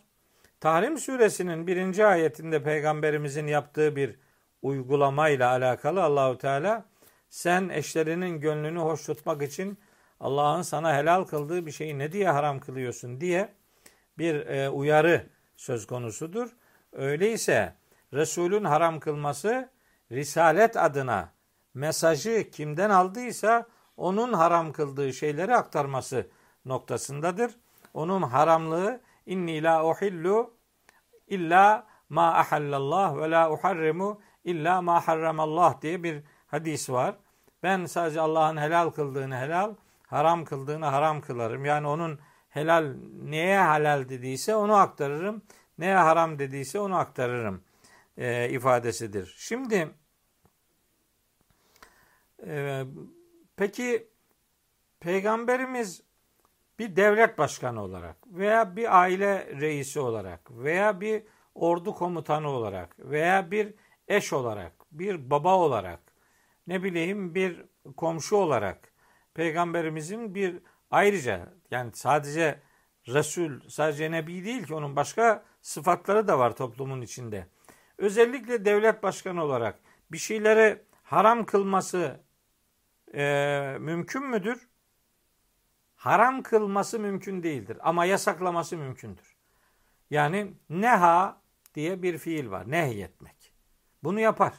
[0.61, 4.19] Tahrim suresinin birinci ayetinde peygamberimizin yaptığı bir
[4.63, 6.85] uygulamayla alakalı Allahu Teala
[7.31, 9.79] sen eşlerinin gönlünü hoş tutmak için
[10.21, 13.55] Allah'ın sana helal kıldığı bir şeyi ne diye haram kılıyorsun diye
[14.19, 16.57] bir e, uyarı söz konusudur.
[16.93, 17.75] Öyleyse
[18.13, 19.71] Resulün haram kılması
[20.13, 21.33] risalet adına
[21.75, 23.67] mesajı kimden aldıysa
[23.97, 26.27] onun haram kıldığı şeyleri aktarması
[26.65, 27.53] noktasındadır.
[27.95, 30.55] Onun haramlığı inni la uhillu
[31.27, 37.17] illa ma ahallallah ve la uharrimu illa ma harramallah diye bir hadis var.
[37.63, 39.75] Ben sadece Allah'ın helal kıldığını helal,
[40.07, 41.65] haram kıldığını haram kılarım.
[41.65, 45.43] Yani onun helal neye helal dediyse onu aktarırım.
[45.79, 47.63] Neye haram dediyse onu aktarırım
[48.17, 49.35] e, ifadesidir.
[49.39, 49.89] Şimdi
[52.47, 52.85] e,
[53.57, 54.09] peki
[55.01, 56.03] peygamberimiz
[56.79, 61.23] bir devlet başkanı olarak veya bir aile reisi olarak veya bir
[61.55, 63.75] ordu komutanı olarak veya bir
[64.09, 66.01] eş olarak, bir baba olarak,
[66.67, 67.65] ne bileyim bir
[67.97, 68.93] komşu olarak
[69.35, 70.59] peygamberimizin bir
[70.91, 72.61] ayrıca yani sadece
[73.09, 77.47] Resul, sadece Nebi değil ki onun başka sıfatları da var toplumun içinde.
[77.99, 79.79] Özellikle devlet başkanı olarak
[80.13, 82.21] bir şeylere haram kılması
[83.15, 84.69] e, mümkün müdür?
[85.97, 89.37] Haram kılması mümkün değildir ama yasaklaması mümkündür.
[90.11, 91.41] Yani neha
[91.75, 92.71] diye bir fiil var.
[92.71, 93.53] Nehyetmek.
[94.05, 94.55] Bunu yapar.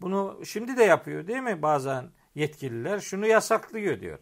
[0.00, 3.00] Bunu şimdi de yapıyor değil mi bazen yetkililer?
[3.00, 4.18] Şunu yasaklıyor diyor.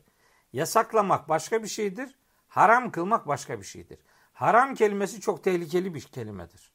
[0.52, 2.18] Yasaklamak başka bir şeydir.
[2.48, 3.98] Haram kılmak başka bir şeydir.
[4.32, 6.72] Haram kelimesi çok tehlikeli bir kelimedir.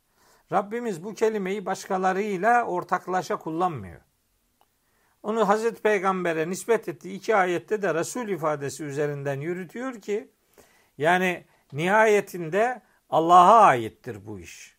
[0.51, 4.01] Rabbimiz bu kelimeyi başkalarıyla ortaklaşa kullanmıyor.
[5.23, 10.32] Onu Hazreti Peygamber'e nispet ettiği iki ayette de Resul ifadesi üzerinden yürütüyor ki
[10.97, 14.77] yani nihayetinde Allah'a aittir bu iş.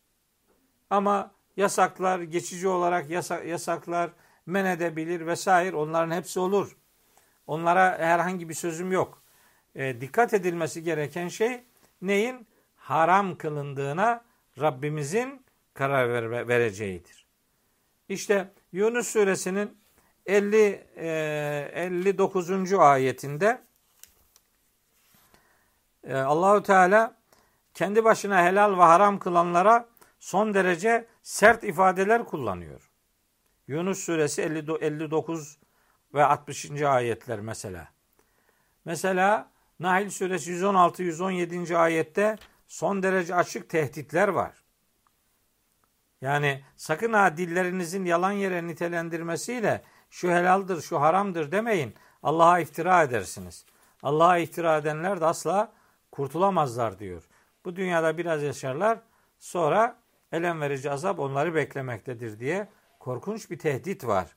[0.90, 3.10] Ama yasaklar geçici olarak
[3.46, 4.10] yasaklar
[4.46, 6.76] men edebilir vesaire onların hepsi olur.
[7.46, 9.22] Onlara herhangi bir sözüm yok.
[9.74, 11.62] E, dikkat edilmesi gereken şey
[12.02, 12.46] neyin?
[12.76, 14.24] Haram kılındığına
[14.60, 15.42] Rabbimizin
[15.74, 17.26] karar ver, vereceğidir.
[18.08, 19.78] İşte Yunus suresinin
[20.28, 22.72] 50 e, 59.
[22.72, 23.62] ayetinde
[26.04, 27.16] e, Allahu Teala
[27.74, 29.88] kendi başına helal ve haram kılanlara
[30.20, 32.90] son derece sert ifadeler kullanıyor.
[33.66, 35.58] Yunus suresi 59
[36.14, 36.82] ve 60.
[36.82, 37.88] ayetler mesela.
[38.84, 41.76] Mesela Nahl suresi 116 117.
[41.76, 42.36] ayette
[42.66, 44.64] son derece açık tehditler var.
[46.20, 51.94] Yani sakın ha dillerinizin yalan yere nitelendirmesiyle şu helaldir, şu haramdır demeyin.
[52.22, 53.64] Allah'a iftira edersiniz.
[54.02, 55.72] Allah'a iftira edenler de asla
[56.12, 57.28] kurtulamazlar diyor.
[57.64, 58.98] Bu dünyada biraz yaşarlar.
[59.38, 59.96] Sonra
[60.32, 62.68] elem verici azap onları beklemektedir diye
[62.98, 64.36] korkunç bir tehdit var.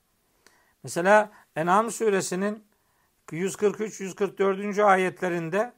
[0.84, 2.64] Mesela En'am suresinin
[3.32, 4.84] 143-144.
[4.84, 5.74] ayetlerinde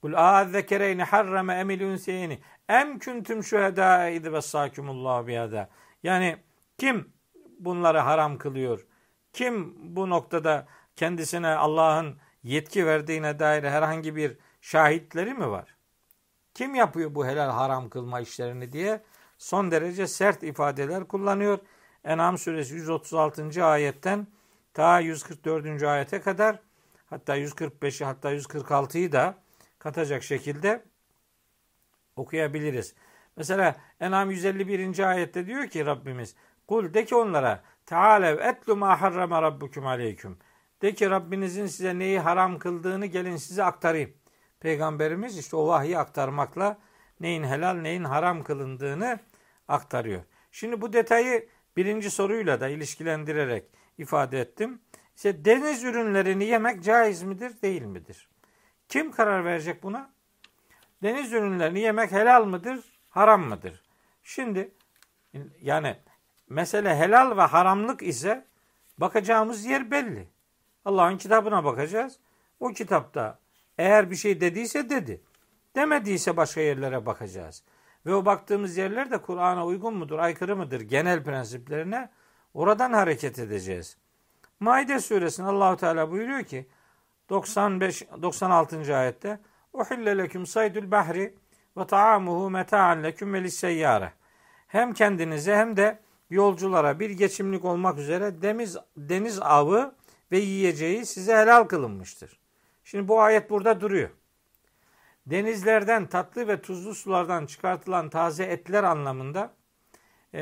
[0.00, 5.68] Kul a'azzekereyni harrame emil ünseyeni em kuntum şuhedâ idi vessâkumullahu biyada.
[6.02, 6.36] Yani
[6.78, 7.12] kim
[7.58, 8.86] bunları haram kılıyor?
[9.32, 15.76] Kim bu noktada kendisine Allah'ın yetki verdiğine dair herhangi bir şahitleri mi var?
[16.54, 19.02] Kim yapıyor bu helal haram kılma işlerini diye
[19.38, 21.58] son derece sert ifadeler kullanıyor.
[22.04, 23.64] En'am suresi 136.
[23.64, 24.26] ayetten
[24.74, 25.82] ta 144.
[25.82, 26.60] ayete kadar
[27.06, 29.34] hatta 145'i hatta 146'yı da
[29.78, 30.84] katacak şekilde
[32.16, 32.94] okuyabiliriz.
[33.36, 34.98] Mesela En'am 151.
[35.10, 36.34] ayette diyor ki Rabbimiz
[36.68, 40.38] Kul de ki onlara Tealev etlu ma harrama rabbukum aleyküm.
[40.82, 44.12] De ki Rabbinizin size neyi haram kıldığını gelin size aktarayım.
[44.60, 46.78] Peygamberimiz işte o vahyi aktarmakla
[47.20, 49.18] neyin helal neyin haram kılındığını
[49.68, 50.22] aktarıyor.
[50.52, 53.64] Şimdi bu detayı birinci soruyla da ilişkilendirerek
[53.98, 54.80] ifade ettim.
[55.16, 58.28] İşte deniz ürünlerini yemek caiz midir, değil midir?
[58.88, 60.10] Kim karar verecek buna?
[61.02, 63.82] Deniz ürünlerini yemek helal mıdır, haram mıdır?
[64.22, 64.72] Şimdi
[65.60, 65.96] yani
[66.48, 68.44] mesele helal ve haramlık ise
[68.98, 70.28] bakacağımız yer belli.
[70.84, 72.18] Allah'ın kitabına bakacağız.
[72.60, 73.38] O kitapta
[73.78, 75.20] eğer bir şey dediyse dedi.
[75.76, 77.62] Demediyse başka yerlere bakacağız.
[78.06, 82.10] Ve o baktığımız yerler de Kur'an'a uygun mudur, aykırı mıdır genel prensiplerine
[82.54, 83.96] oradan hareket edeceğiz.
[84.60, 86.66] Maide suresinde Allahu Teala buyuruyor ki
[87.28, 88.96] 95 96.
[88.96, 89.38] ayette
[89.72, 91.34] Uhille leküm saydul bahri
[91.76, 94.12] ve taamuhu meta'an leküm ve.
[94.68, 95.98] Hem kendinize hem de
[96.30, 99.94] yolculara bir geçimlik olmak üzere deniz, deniz avı
[100.32, 102.38] ve yiyeceği size helal kılınmıştır.
[102.84, 104.10] Şimdi bu ayet burada duruyor.
[105.26, 109.54] Denizlerden tatlı ve tuzlu sulardan çıkartılan taze etler anlamında
[110.34, 110.40] e,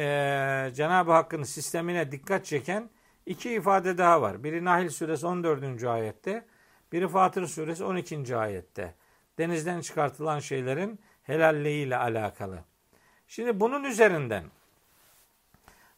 [0.75, 2.90] Cenab-ı Hakk'ın sistemine dikkat çeken
[3.27, 4.44] iki ifade daha var.
[4.44, 5.85] Biri Nahil suresi 14.
[5.85, 6.46] ayette,
[6.92, 8.37] biri Fatır suresi 12.
[8.37, 8.94] ayette.
[9.38, 12.64] Denizden çıkartılan şeylerin helalliğiyle alakalı.
[13.27, 14.44] Şimdi bunun üzerinden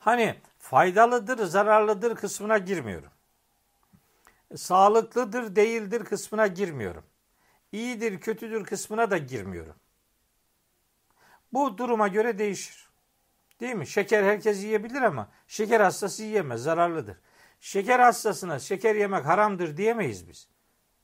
[0.09, 3.11] hani faydalıdır, zararlıdır kısmına girmiyorum.
[4.57, 7.05] Sağlıklıdır, değildir kısmına girmiyorum.
[7.73, 9.75] İyidir, kötüdür kısmına da girmiyorum.
[11.53, 12.89] Bu duruma göre değişir.
[13.61, 13.87] Değil mi?
[13.87, 17.17] Şeker herkes yiyebilir ama şeker hastası yiyemez, zararlıdır.
[17.61, 20.49] Şeker hastasına şeker yemek haramdır diyemeyiz biz.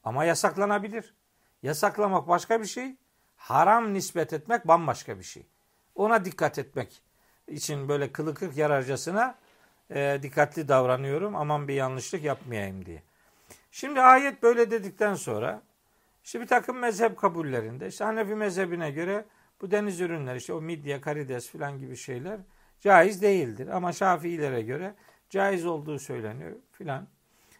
[0.04, 1.14] Ama yasaklanabilir.
[1.62, 2.96] Yasaklamak başka bir şey,
[3.36, 5.46] haram nispet etmek bambaşka bir şey.
[5.94, 7.02] Ona dikkat etmek
[7.48, 9.35] için böyle kılı kırk yararcasına
[9.90, 11.37] e, dikkatli davranıyorum.
[11.37, 13.02] Aman bir yanlışlık yapmayayım diye.
[13.70, 15.62] Şimdi ayet böyle dedikten sonra
[16.24, 19.24] işte bir takım mezhep kabullerinde işte Hanefi mezhebine göre
[19.61, 22.40] bu deniz ürünleri işte o midye, karides filan gibi şeyler
[22.80, 23.68] caiz değildir.
[23.68, 24.94] Ama Şafiilere göre
[25.30, 27.07] caiz olduğu söyleniyor filan.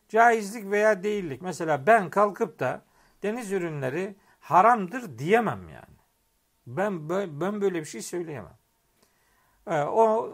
[0.09, 1.42] Caizlik veya değillik.
[1.42, 2.83] Mesela ben kalkıp da
[3.23, 5.99] deniz ürünleri haramdır diyemem yani.
[6.66, 7.09] Ben
[7.40, 8.57] ben böyle bir şey söyleyemem.
[9.66, 10.31] O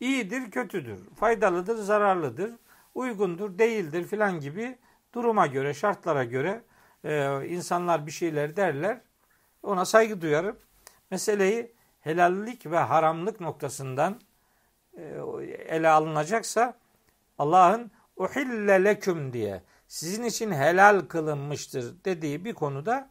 [0.00, 2.52] iyidir, kötüdür, faydalıdır, zararlıdır,
[2.94, 4.78] uygundur, değildir filan gibi
[5.14, 6.62] duruma göre, şartlara göre
[7.04, 9.00] e, insanlar bir şeyler derler.
[9.62, 10.56] Ona saygı duyarım.
[11.10, 14.20] Meseleyi helallik ve haramlık noktasından
[14.96, 15.02] e,
[15.68, 16.74] ele alınacaksa
[17.38, 23.10] Allah'ın uhille leküm diye sizin için helal kılınmıştır dediği bir konuda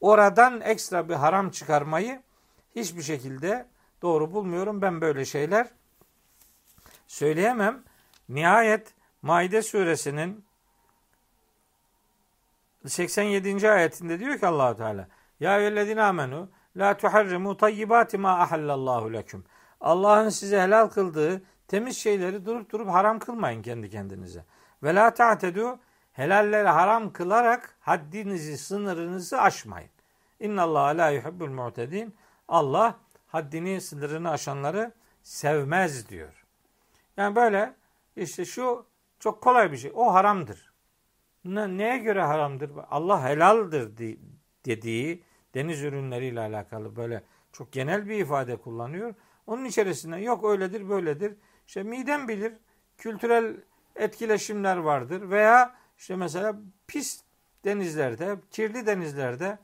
[0.00, 2.22] oradan ekstra bir haram çıkarmayı
[2.76, 3.66] hiçbir şekilde
[4.04, 4.82] doğru bulmuyorum.
[4.82, 5.68] Ben böyle şeyler
[7.06, 7.82] söyleyemem.
[8.28, 10.44] Nihayet Maide suresinin
[12.86, 13.70] 87.
[13.70, 15.08] ayetinde diyor ki Allahu Teala
[15.40, 19.44] Ya eyyühellezine amenu la tuharrimu tayyibati ma ahallallahu leküm.
[19.80, 24.44] Allah'ın size helal kıldığı temiz şeyleri durup durup haram kılmayın kendi kendinize.
[24.82, 25.78] Ve la ta'tedu
[26.12, 29.90] helalleri haram kılarak haddinizi, sınırınızı aşmayın.
[30.40, 32.14] İnna Allah la yuhibbul mu'tedin.
[32.48, 32.94] Allah
[33.34, 34.92] haddini, sınırını aşanları
[35.22, 36.44] sevmez diyor.
[37.16, 37.74] Yani böyle
[38.16, 38.86] işte şu
[39.18, 39.92] çok kolay bir şey.
[39.94, 40.72] O haramdır.
[41.44, 42.70] Ne, neye göre haramdır?
[42.90, 43.96] Allah helaldir
[44.66, 45.22] dediği
[45.54, 49.14] deniz ürünleriyle alakalı böyle çok genel bir ifade kullanıyor.
[49.46, 51.34] Onun içerisinde yok öyledir böyledir.
[51.66, 52.52] İşte midem bilir.
[52.98, 53.56] Kültürel
[53.96, 57.22] etkileşimler vardır veya işte mesela pis
[57.64, 59.58] denizlerde, kirli denizlerde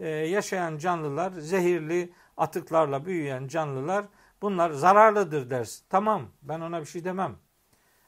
[0.00, 4.04] e, yaşayan canlılar, zehirli atıklarla büyüyen canlılar
[4.42, 5.84] bunlar zararlıdır dersin.
[5.88, 7.36] Tamam ben ona bir şey demem.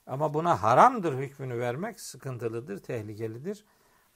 [0.06, 3.64] Ama buna haramdır hükmünü vermek sıkıntılıdır, tehlikelidir.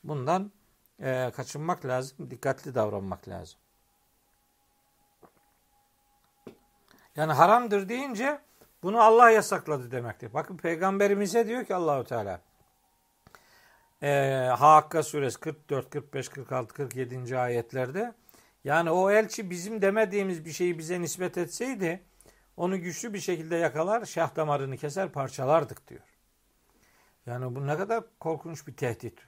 [0.04, 0.52] Bundan
[1.00, 3.61] e, kaçınmak lazım, dikkatli davranmak lazım.
[7.16, 8.40] Yani haramdır deyince
[8.83, 10.35] bunu Allah yasakladı demektir.
[10.35, 12.40] Bakın peygamberimize diyor ki Allahu Teala
[14.02, 14.11] e,
[14.59, 17.38] Hakka suresi 44, 45, 46, 47.
[17.38, 18.14] ayetlerde
[18.68, 22.02] yani o elçi bizim demediğimiz bir şeyi bize nispet etseydi
[22.57, 26.00] onu güçlü bir şekilde yakalar, şah damarını keser, parçalardık diyor.
[27.26, 29.18] Yani bu ne kadar korkunç bir tehdit.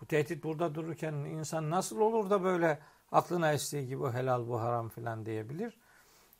[0.00, 2.78] Bu tehdit burada dururken insan nasıl olur da böyle
[3.12, 5.78] aklına estiği gibi helal bu haram filan diyebilir.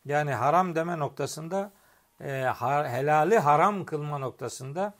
[0.04, 1.72] Yani haram deme noktasında
[2.20, 4.94] e, har, helali haram kılma noktasında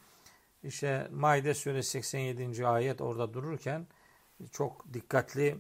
[0.63, 2.67] işte Maide suresi 87.
[2.67, 3.87] ayet orada dururken
[4.53, 5.59] çok dikkatli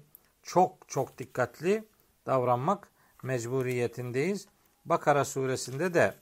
[0.48, 1.84] çok çok dikkatli
[2.26, 2.88] davranmak
[3.22, 4.48] mecburiyetindeyiz.
[4.84, 6.14] Bakara suresinde de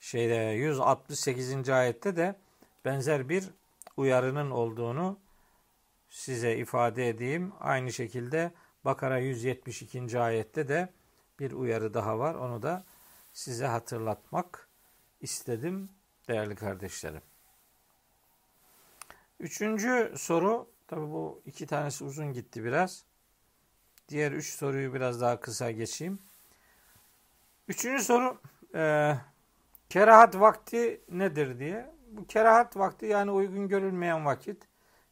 [0.00, 1.68] şeyde 168.
[1.68, 2.36] ayette de
[2.84, 3.50] benzer bir
[3.96, 5.18] uyarının olduğunu
[6.10, 7.52] size ifade edeyim.
[7.60, 8.52] Aynı şekilde
[8.84, 10.20] Bakara 172.
[10.20, 10.88] ayette de
[11.38, 12.34] bir uyarı daha var.
[12.34, 12.84] Onu da
[13.32, 14.68] size hatırlatmak
[15.20, 15.88] istedim
[16.28, 17.22] değerli kardeşlerim.
[19.40, 23.04] Üçüncü soru, tabi bu iki tanesi uzun gitti biraz.
[24.08, 26.18] Diğer üç soruyu biraz daha kısa geçeyim.
[27.68, 28.40] Üçüncü soru,
[28.74, 29.14] e,
[29.88, 31.90] kerahat vakti nedir diye.
[32.12, 34.68] Bu kerahat vakti yani uygun görülmeyen vakit.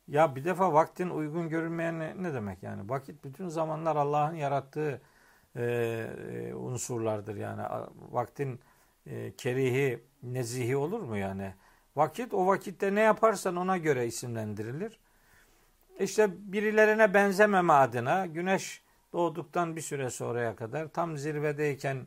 [0.08, 2.88] Ya bir defa vaktin uygun görülmeyen ne, demek yani?
[2.88, 5.00] Vakit bütün zamanlar Allah'ın yarattığı
[5.56, 7.62] e, e, unsurlardır yani.
[8.10, 8.60] Vaktin
[9.06, 11.54] e, kerihi, nezihi olur mu yani?
[11.96, 14.98] Vakit o vakitte ne yaparsan ona göre isimlendirilir.
[15.98, 18.82] İşte birilerine benzememe adına güneş
[19.12, 22.06] doğduktan bir süre sonraya kadar tam zirvedeyken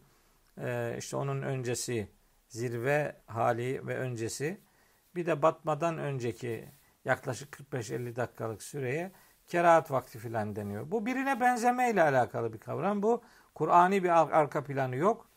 [0.58, 2.12] e, işte onun öncesi
[2.48, 4.62] zirve hali ve öncesi
[5.16, 6.70] bir de batmadan önceki
[7.06, 9.12] yaklaşık 45-50 dakikalık süreye
[9.48, 10.92] kerahat vakti filan deniyor.
[10.92, 13.04] Bu birine benzeme ile alakalı bir kavram.
[13.04, 13.24] Bu
[13.56, 15.30] Kur'ani bir arka planı yok.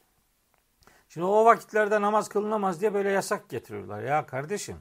[1.09, 4.03] Şimdi o vakitlerde namaz kılınamaz diye böyle yasak getiriyorlar.
[4.03, 4.77] Ya kardeşim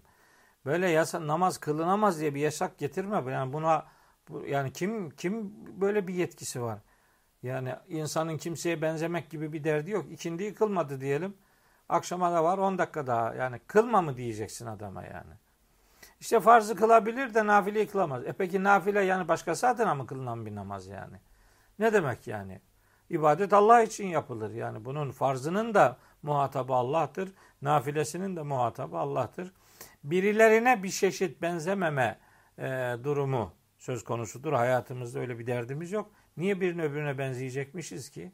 [0.65, 3.31] böyle yasa, namaz kılınamaz diye bir yasak getirme.
[3.31, 3.85] Yani buna
[4.47, 6.79] yani kim kim böyle bir yetkisi var?
[7.43, 10.11] Yani insanın kimseye benzemek gibi bir derdi yok.
[10.11, 11.37] İkindiyi kılmadı diyelim.
[11.89, 13.35] Akşama da var 10 dakika daha.
[13.35, 15.33] Yani kılma mı diyeceksin adama yani.
[16.19, 18.25] İşte farzı kılabilir de nafileyi kılamaz.
[18.25, 21.15] E peki nafile yani başkası adına mı kılınan bir namaz yani?
[21.79, 22.61] Ne demek yani?
[23.09, 24.51] İbadet Allah için yapılır.
[24.51, 27.33] Yani bunun farzının da muhatabı Allah'tır.
[27.61, 29.51] Nafilesinin de muhatabı Allah'tır.
[30.03, 32.19] Birilerine bir çeşit benzememe
[32.57, 32.63] e,
[33.03, 34.53] durumu söz konusudur.
[34.53, 36.11] Hayatımızda öyle bir derdimiz yok.
[36.37, 38.31] Niye birine öbürüne benzeyecekmişiz ki?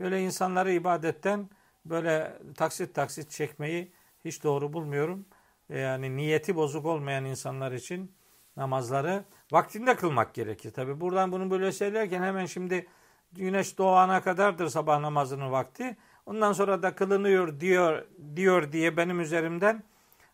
[0.00, 1.50] Böyle insanları ibadetten
[1.84, 3.92] böyle taksit taksit çekmeyi
[4.24, 5.26] hiç doğru bulmuyorum.
[5.70, 8.12] E, yani niyeti bozuk olmayan insanlar için
[8.56, 10.70] namazları vaktinde kılmak gerekir.
[10.70, 12.86] Tabi buradan bunu böyle söylerken hemen şimdi
[13.32, 15.96] güneş doğana kadardır sabah namazının vakti.
[16.26, 19.82] Ondan sonra da kılınıyor diyor diyor diye benim üzerimden.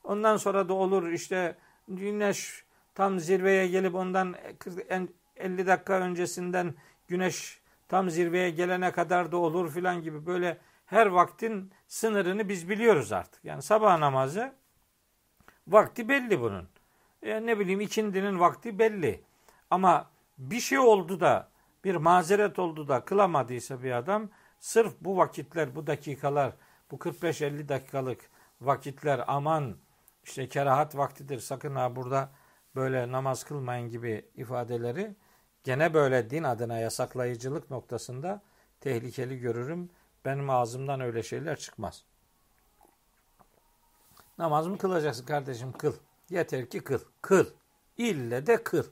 [0.04, 1.56] Ondan sonra da olur işte
[1.88, 4.34] güneş tam zirveye gelip ondan
[5.36, 6.74] 50 dakika öncesinden
[7.08, 13.12] güneş tam zirveye gelene kadar da olur filan gibi böyle her vaktin sınırını biz biliyoruz
[13.12, 13.44] artık.
[13.44, 14.52] Yani sabah namazı
[15.68, 16.68] vakti belli bunun.
[17.22, 19.24] Yani ne bileyim ikindinin vakti belli.
[19.70, 21.48] Ama bir şey oldu da
[21.84, 24.28] bir mazeret oldu da kılamadıysa bir adam
[24.60, 26.52] sırf bu vakitler, bu dakikalar,
[26.90, 29.76] bu 45-50 dakikalık vakitler aman
[30.24, 32.30] işte kerahat vaktidir sakın ha burada
[32.76, 35.16] böyle namaz kılmayın gibi ifadeleri
[35.64, 38.42] gene böyle din adına yasaklayıcılık noktasında
[38.80, 39.90] tehlikeli görürüm.
[40.24, 42.04] Benim ağzımdan öyle şeyler çıkmaz.
[44.38, 45.72] Namaz mı kılacaksın kardeşim?
[45.72, 45.94] Kıl.
[46.30, 46.98] Yeter ki kıl.
[47.22, 47.46] Kıl.
[47.96, 48.84] İlle de kıl.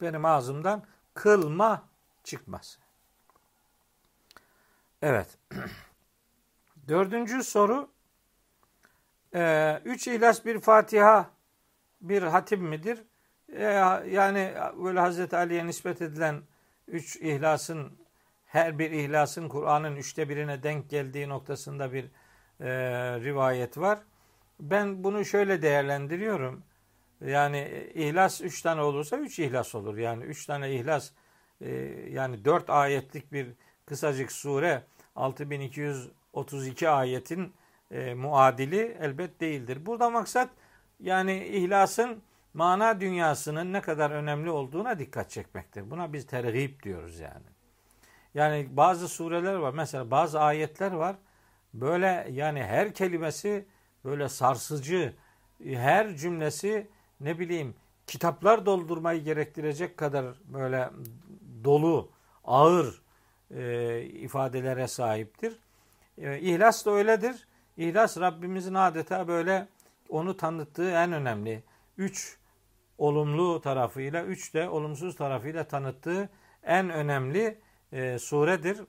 [0.00, 1.88] Benim ağzımdan kılma
[2.24, 2.78] çıkmaz.
[5.02, 5.38] Evet.
[6.88, 7.91] Dördüncü soru.
[9.34, 11.30] Ee, üç ihlas bir Fatiha
[12.00, 13.02] bir hatim midir?
[13.52, 13.64] Ee,
[14.10, 14.54] yani
[14.84, 16.42] böyle Hazreti Ali'ye nispet edilen
[16.88, 17.92] üç ihlasın
[18.46, 22.04] her bir ihlasın Kur'an'ın üçte birine denk geldiği noktasında bir
[22.60, 22.70] e,
[23.20, 23.98] rivayet var.
[24.60, 26.62] Ben bunu şöyle değerlendiriyorum.
[27.26, 29.96] Yani ihlas üç tane olursa üç ihlas olur.
[29.96, 31.10] Yani üç tane ihlas
[31.60, 31.70] e,
[32.10, 33.46] yani 4 ayetlik bir
[33.86, 34.82] kısacık sure
[35.16, 37.52] 6232 ayetin
[37.92, 39.86] e, muadili elbet değildir.
[39.86, 40.48] Burada maksat
[41.00, 42.22] yani ihlasın
[42.54, 45.90] mana dünyasının ne kadar önemli olduğuna dikkat çekmektir.
[45.90, 47.46] Buna biz tergib diyoruz yani.
[48.34, 49.74] Yani bazı sureler var.
[49.74, 51.16] Mesela bazı ayetler var.
[51.74, 53.66] Böyle yani her kelimesi
[54.04, 55.14] böyle sarsıcı,
[55.64, 56.90] her cümlesi
[57.20, 57.74] ne bileyim
[58.06, 60.90] kitaplar doldurmayı gerektirecek kadar böyle
[61.64, 62.10] dolu,
[62.44, 63.02] ağır
[63.50, 65.58] e, ifadelere sahiptir.
[66.18, 67.46] E, İhlas da öyledir.
[67.76, 69.68] İhlas Rabbimizin adeta böyle
[70.08, 71.64] onu tanıttığı en önemli
[71.98, 72.38] üç
[72.98, 76.28] olumlu tarafıyla, üç de olumsuz tarafıyla tanıttığı
[76.62, 77.58] en önemli
[77.92, 78.80] e, suredir.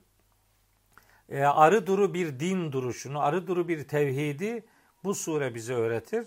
[1.28, 4.64] E, arı duru bir din duruşunu, arı duru bir tevhidi
[5.04, 6.26] bu sure bize öğretir.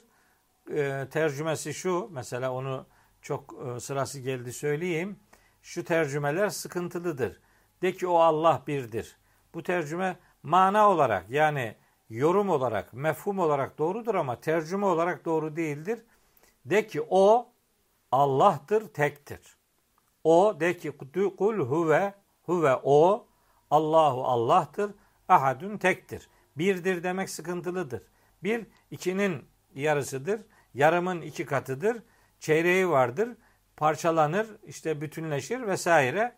[0.72, 2.86] E, tercümesi şu, mesela onu
[3.22, 5.20] çok e, sırası geldi söyleyeyim.
[5.62, 7.40] Şu tercümeler sıkıntılıdır.
[7.82, 9.18] De ki o Allah birdir.
[9.54, 11.76] Bu tercüme mana olarak yani
[12.10, 16.00] yorum olarak, mefhum olarak doğrudur ama tercüme olarak doğru değildir.
[16.66, 17.50] De ki o
[18.12, 19.58] Allah'tır, tektir.
[20.24, 20.92] O de ki
[21.38, 23.28] kul huve, huve o,
[23.72, 24.92] Allahu Allah'tır,
[25.30, 26.30] ahadun tektir.
[26.58, 28.02] Birdir demek sıkıntılıdır.
[28.44, 29.46] Bir, ikinin
[29.76, 30.42] yarısıdır.
[30.74, 32.04] Yarımın iki katıdır.
[32.40, 33.30] Çeyreği vardır.
[33.78, 36.36] Parçalanır, işte bütünleşir vesaire.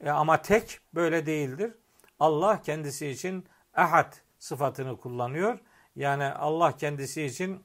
[0.00, 1.74] E, ama tek böyle değildir.
[2.20, 5.58] Allah kendisi için ahad sıfatını kullanıyor.
[5.96, 7.62] Yani Allah kendisi için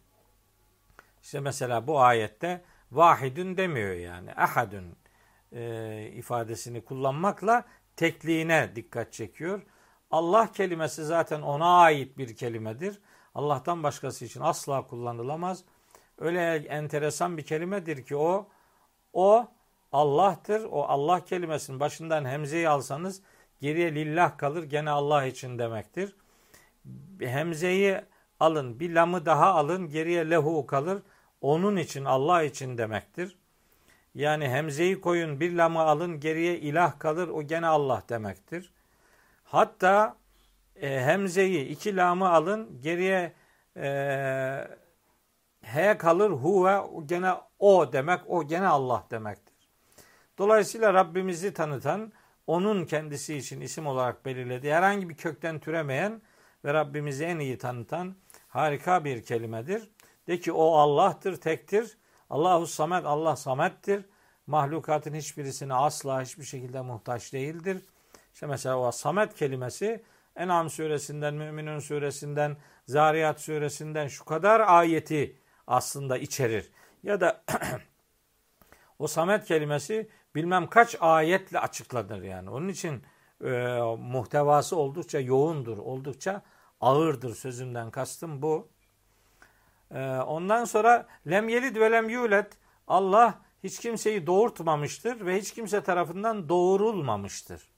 [1.21, 2.61] işte mesela bu ayette
[2.91, 4.33] vahidün demiyor yani.
[4.33, 4.95] Ahadün
[5.51, 7.65] e, ifadesini kullanmakla
[7.95, 9.61] tekliğine dikkat çekiyor.
[10.11, 12.99] Allah kelimesi zaten ona ait bir kelimedir.
[13.35, 15.63] Allah'tan başkası için asla kullanılamaz.
[16.17, 18.47] Öyle enteresan bir kelimedir ki o
[19.13, 19.47] o
[19.91, 20.63] Allah'tır.
[20.71, 23.21] O Allah kelimesinin başından hemzeyi alsanız
[23.61, 26.15] geriye lillah kalır gene Allah için demektir.
[27.19, 28.01] Hemzeyi
[28.39, 31.01] alın bir lamı daha alın geriye lehu kalır.
[31.41, 33.37] Onun için Allah için demektir.
[34.15, 38.73] Yani hemzeyi koyun bir lamı alın geriye ilah kalır o gene Allah demektir.
[39.43, 40.17] Hatta
[40.75, 43.33] e, hemzeyi iki lamı alın geriye
[43.77, 44.67] e,
[45.61, 49.55] he kalır huve gene o demek o gene Allah demektir.
[50.37, 52.11] Dolayısıyla Rabbimizi tanıtan
[52.47, 56.21] onun kendisi için isim olarak belirlediği herhangi bir kökten türemeyen
[56.67, 58.15] ve Rabbimizi en iyi tanıtan
[58.47, 59.89] harika bir kelimedir.
[60.27, 61.97] De ki o Allah'tır, tektir.
[62.29, 64.05] Allahu Samet, Allah Samet'tir.
[64.47, 67.81] Mahlukatın hiçbirisine asla hiçbir şekilde muhtaç değildir.
[68.33, 70.03] İşte mesela o Samet kelimesi
[70.35, 75.35] En'am suresinden, Müminun suresinden, Zariyat suresinden şu kadar ayeti
[75.67, 76.71] aslında içerir.
[77.03, 77.43] Ya da
[78.99, 82.49] o Samet kelimesi bilmem kaç ayetle açıklanır yani.
[82.49, 83.03] Onun için
[83.43, 86.41] e, muhtevası oldukça yoğundur, oldukça
[86.81, 88.69] ağırdır sözümden kastım bu.
[89.91, 92.57] E, ondan sonra lem yelid ve lem yulet
[92.87, 97.69] Allah hiç kimseyi doğurtmamıştır ve hiç kimse tarafından doğurulmamıştır.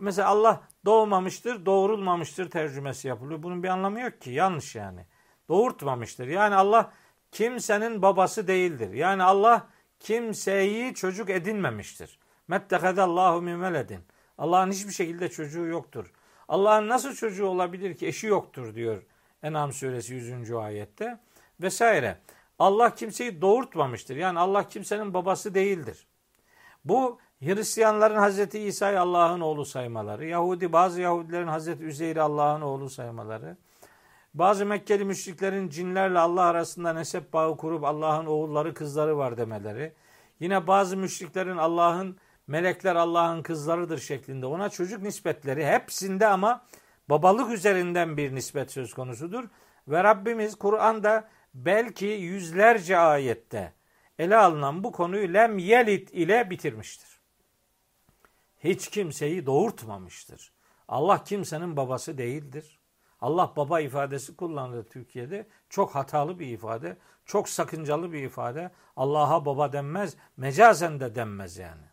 [0.00, 3.42] Mesela Allah doğmamıştır, doğurulmamıştır tercümesi yapılıyor.
[3.42, 4.30] Bunun bir anlamı yok ki.
[4.30, 5.06] Yanlış yani.
[5.48, 6.26] Doğurtmamıştır.
[6.26, 6.92] Yani Allah
[7.32, 8.92] kimsenin babası değildir.
[8.92, 9.66] Yani Allah
[10.00, 12.18] kimseyi çocuk edinmemiştir.
[12.48, 14.00] Mettekadallahu min veledin.
[14.38, 16.12] Allah'ın hiçbir şekilde çocuğu yoktur.
[16.48, 19.02] Allah'ın nasıl çocuğu olabilir ki eşi yoktur diyor
[19.42, 20.50] En'am suresi 100.
[20.50, 21.18] ayette.
[21.60, 22.18] Vesaire.
[22.58, 24.16] Allah kimseyi doğurtmamıştır.
[24.16, 26.06] Yani Allah kimsenin babası değildir.
[26.84, 33.56] Bu Hristiyanların Hazreti İsa'yı Allah'ın oğlu saymaları, Yahudi bazı Yahudilerin Hazreti Üzeyr'i Allah'ın oğlu saymaları,
[34.34, 39.92] bazı Mekkeli müşriklerin cinlerle Allah arasında nesep bağı kurup Allah'ın oğulları kızları var demeleri,
[40.40, 42.16] yine bazı müşriklerin Allah'ın
[42.48, 46.66] melekler Allah'ın kızlarıdır şeklinde ona çocuk nispetleri hepsinde ama
[47.08, 49.44] babalık üzerinden bir nispet söz konusudur.
[49.88, 53.72] Ve Rabbimiz Kur'an'da belki yüzlerce ayette
[54.18, 57.20] ele alınan bu konuyu lem yelit ile bitirmiştir.
[58.58, 60.52] Hiç kimseyi doğurtmamıştır.
[60.88, 62.78] Allah kimsenin babası değildir.
[63.20, 65.48] Allah baba ifadesi kullanılır Türkiye'de.
[65.68, 68.70] Çok hatalı bir ifade, çok sakıncalı bir ifade.
[68.96, 71.87] Allah'a baba denmez, mecazen de denmez yani.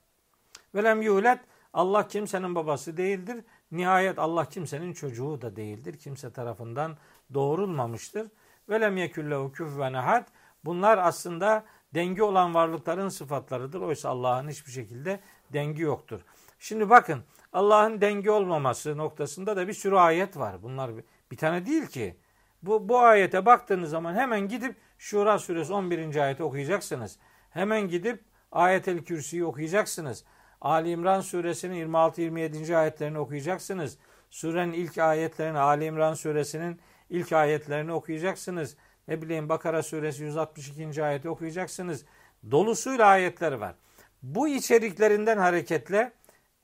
[0.75, 1.39] Velem yulet
[1.73, 3.43] Allah kimsenin babası değildir.
[3.71, 5.99] Nihayet Allah kimsenin çocuğu da değildir.
[5.99, 6.97] Kimse tarafından
[7.33, 8.27] doğurulmamıştır.
[8.69, 10.27] Velem yeküllehu küfven ehad.
[10.65, 11.63] Bunlar aslında
[11.93, 13.81] dengi olan varlıkların sıfatlarıdır.
[13.81, 15.19] Oysa Allah'ın hiçbir şekilde
[15.53, 16.21] dengi yoktur.
[16.59, 17.23] Şimdi bakın
[17.53, 20.63] Allah'ın dengi olmaması noktasında da bir sürü ayet var.
[20.63, 20.91] Bunlar
[21.31, 22.17] bir tane değil ki.
[22.63, 26.15] Bu, bu ayete baktığınız zaman hemen gidip Şura suresi 11.
[26.15, 27.17] ayeti okuyacaksınız.
[27.49, 30.23] Hemen gidip ayetel kürsüyü okuyacaksınız.
[30.65, 32.75] Ali İmran suresinin 26-27.
[32.75, 33.97] ayetlerini okuyacaksınız.
[34.29, 38.77] Surenin ilk ayetlerini, Ali İmran suresinin ilk ayetlerini okuyacaksınız.
[39.07, 41.03] Ne bileyim Bakara suresi 162.
[41.03, 42.05] ayeti okuyacaksınız.
[42.51, 43.75] Dolusuyla ayetler var.
[44.23, 46.11] Bu içeriklerinden hareketle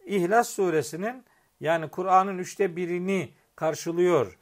[0.05, 1.25] İhlas suresinin
[1.59, 4.37] yani Kur'an'ın üçte birini karşılıyor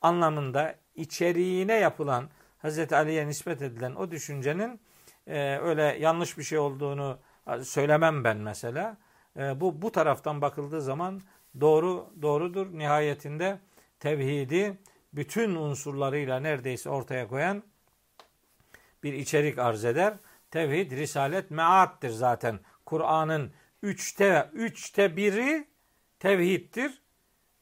[0.00, 2.28] anlamında içeriğine yapılan
[2.64, 2.92] Hz.
[2.92, 4.80] Ali'ye nispet edilen o düşüncenin
[5.26, 7.18] e, öyle yanlış bir şey olduğunu
[7.62, 8.96] söylemem ben mesela.
[9.38, 11.20] E, bu bu taraftan bakıldığı zaman
[11.60, 12.78] doğru doğrudur.
[12.78, 13.58] Nihayetinde
[14.00, 14.78] tevhidi
[15.12, 17.62] bütün unsurlarıyla neredeyse ortaya koyan
[19.02, 20.14] bir içerik arz eder.
[20.50, 22.60] Tevhid, risalet, meattir zaten.
[22.86, 25.66] Kur'an'ın üçte, üçte biri
[26.18, 27.02] tevhiddir.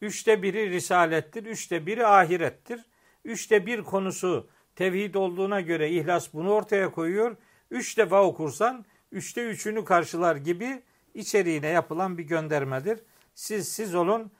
[0.01, 1.45] Üçte biri risalettir.
[1.45, 2.81] Üçte biri ahirettir.
[3.25, 7.37] Üçte bir konusu tevhid olduğuna göre ihlas bunu ortaya koyuyor.
[7.71, 10.83] Üç defa okursan üçte üçünü karşılar gibi
[11.15, 13.01] içeriğine yapılan bir göndermedir.
[13.35, 14.33] Siz siz olun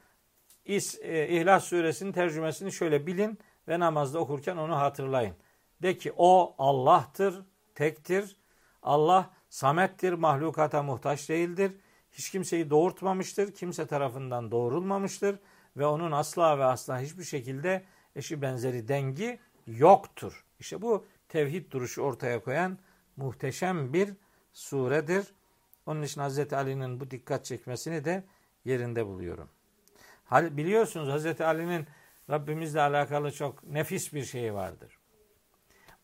[0.65, 5.35] e, İhlas suresinin tercümesini şöyle bilin ve namazda okurken onu hatırlayın.
[5.81, 7.41] De ki o Allah'tır,
[7.75, 8.35] tektir.
[8.83, 11.71] Allah samettir, mahlukata muhtaç değildir.
[12.11, 15.39] Hiç kimseyi doğurtmamıştır, kimse tarafından doğurulmamıştır
[15.77, 17.83] ve onun asla ve asla hiçbir şekilde
[18.15, 20.45] eşi benzeri dengi yoktur.
[20.59, 22.77] İşte bu tevhid duruşu ortaya koyan
[23.17, 24.13] muhteşem bir
[24.53, 25.25] suredir.
[25.85, 26.53] Onun için Hz.
[26.53, 28.23] Ali'nin bu dikkat çekmesini de
[28.65, 29.49] yerinde buluyorum.
[30.31, 31.41] Biliyorsunuz Hz.
[31.41, 31.87] Ali'nin
[32.29, 34.99] Rabbimizle alakalı çok nefis bir şeyi vardır.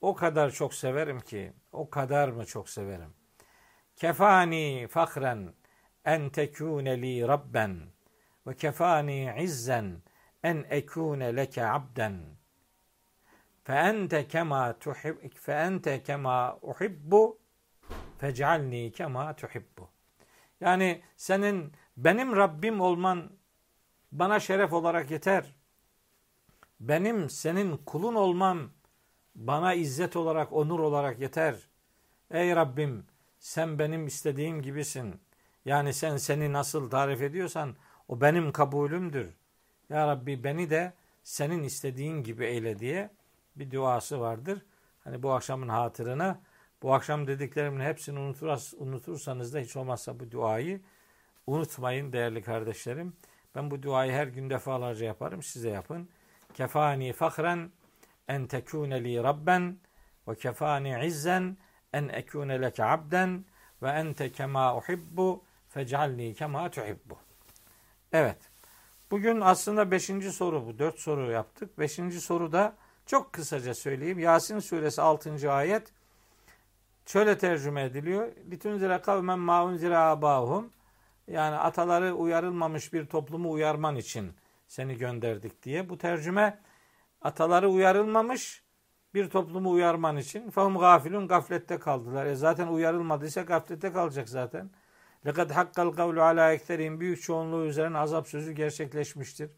[0.01, 3.13] O kadar çok severim ki, o kadar mı çok severim.
[3.95, 5.53] Kefani fakren
[6.05, 7.79] en tekune li rabben
[8.47, 10.01] ve kefani izzen
[10.43, 12.19] en ekune leke abden.
[13.63, 17.38] Fe ente kema tuhib fe ente kema uhibbu
[18.17, 19.89] fec'alni kema tuhibbu.
[20.61, 23.29] Yani senin benim Rabbim olman
[24.11, 25.53] bana şeref olarak yeter.
[26.79, 28.69] Benim senin kulun olmam
[29.35, 31.55] bana izzet olarak, onur olarak yeter.
[32.31, 33.05] Ey Rabbim
[33.39, 35.21] sen benim istediğim gibisin.
[35.65, 37.75] Yani sen seni nasıl tarif ediyorsan
[38.07, 39.33] o benim kabulümdür.
[39.89, 43.09] Ya Rabbi beni de senin istediğin gibi eyle diye
[43.55, 44.65] bir duası vardır.
[45.03, 46.39] Hani bu akşamın hatırına
[46.81, 48.19] bu akşam dediklerimin hepsini
[48.79, 50.81] unutursanız, da hiç olmazsa bu duayı
[51.47, 53.13] unutmayın değerli kardeşlerim.
[53.55, 55.43] Ben bu duayı her gün defalarca yaparım.
[55.43, 56.09] Size yapın.
[56.53, 57.71] Kefani fakren
[58.27, 59.77] en tekune li rabben
[60.27, 61.57] ve kefani izzen
[61.93, 63.45] en ekune leke abden
[63.81, 67.17] ve ente kema uhibbu fecalni kema tuhibbu.
[68.11, 68.37] Evet.
[69.11, 70.79] Bugün aslında beşinci soru bu.
[70.79, 71.79] Dört soru yaptık.
[71.79, 72.75] Beşinci soru da
[73.05, 74.19] çok kısaca söyleyeyim.
[74.19, 75.51] Yasin suresi 6.
[75.51, 75.93] ayet
[77.11, 78.27] şöyle tercüme ediliyor.
[78.51, 80.69] Litunzire kavmen ma unzire abahum
[81.27, 84.31] yani ataları uyarılmamış bir toplumu uyarman için
[84.67, 85.89] seni gönderdik diye.
[85.89, 86.59] Bu tercüme
[87.21, 88.63] ataları uyarılmamış
[89.13, 90.49] bir toplumu uyarman için.
[90.49, 92.25] Fahum gafilun gaflette kaldılar.
[92.25, 94.69] E zaten uyarılmadıysa gaflette kalacak zaten.
[95.25, 99.51] Lekad hakkal kavlu ala ekterin büyük çoğunluğu üzerine azap sözü gerçekleşmiştir.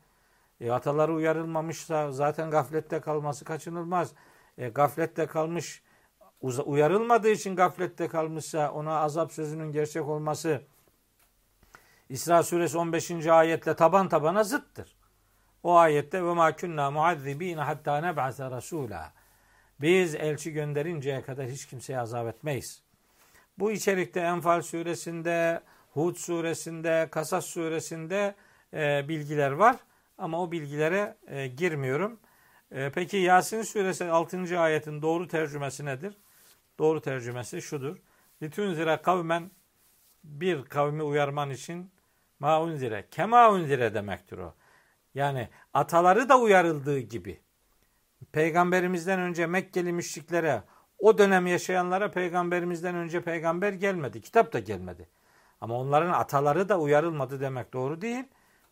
[0.62, 4.14] E, ataları uyarılmamışsa zaten gaflette kalması kaçınılmaz.
[4.58, 5.84] E, gaflette kalmış
[6.42, 10.62] uyarılmadığı için gaflette kalmışsa ona azap sözünün gerçek olması
[12.10, 13.12] İsra suresi 15.
[13.28, 14.96] ayetle taban tabana zıttır.
[15.64, 19.14] O ayette ve ma kunna muazzibin hatta neb'ase rasula.
[19.82, 22.84] Biz elçi gönderinceye kadar hiç kimseye azap etmeyiz.
[23.58, 25.62] Bu içerikte Enfal suresinde,
[25.94, 28.36] Hud suresinde, Kasas suresinde
[28.74, 29.76] e, bilgiler var.
[30.18, 32.20] Ama o bilgilere e, girmiyorum.
[32.72, 34.60] E, peki Yasin suresi 6.
[34.60, 36.18] ayetin doğru tercümesi nedir?
[36.82, 37.98] Doğru tercümesi şudur.
[38.42, 39.52] Litunzire kavmen
[40.24, 41.92] bir kavmi uyarman için
[42.40, 43.08] Ma unzire.
[43.12, 44.54] Kema unzire demektir o.
[45.14, 47.42] Yani ataları da uyarıldığı gibi.
[48.32, 50.64] Peygamberimizden önce Mekkeli müşriklere,
[51.00, 54.22] o dönem yaşayanlara peygamberimizden önce peygamber gelmedi.
[54.22, 55.10] Kitap da gelmedi.
[55.62, 58.24] Ama onların ataları da uyarılmadı demek doğru değil.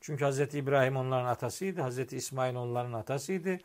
[0.01, 0.55] Çünkü Hz.
[0.55, 1.89] İbrahim onların atasıydı.
[1.89, 2.13] Hz.
[2.13, 3.57] İsmail onların atasıydı.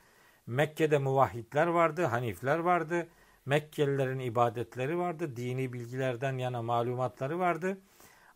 [0.46, 3.08] Mekke'de muvahhidler vardı, hanifler vardı.
[3.46, 5.36] Mekkelilerin ibadetleri vardı.
[5.36, 7.78] Dini bilgilerden yana malumatları vardı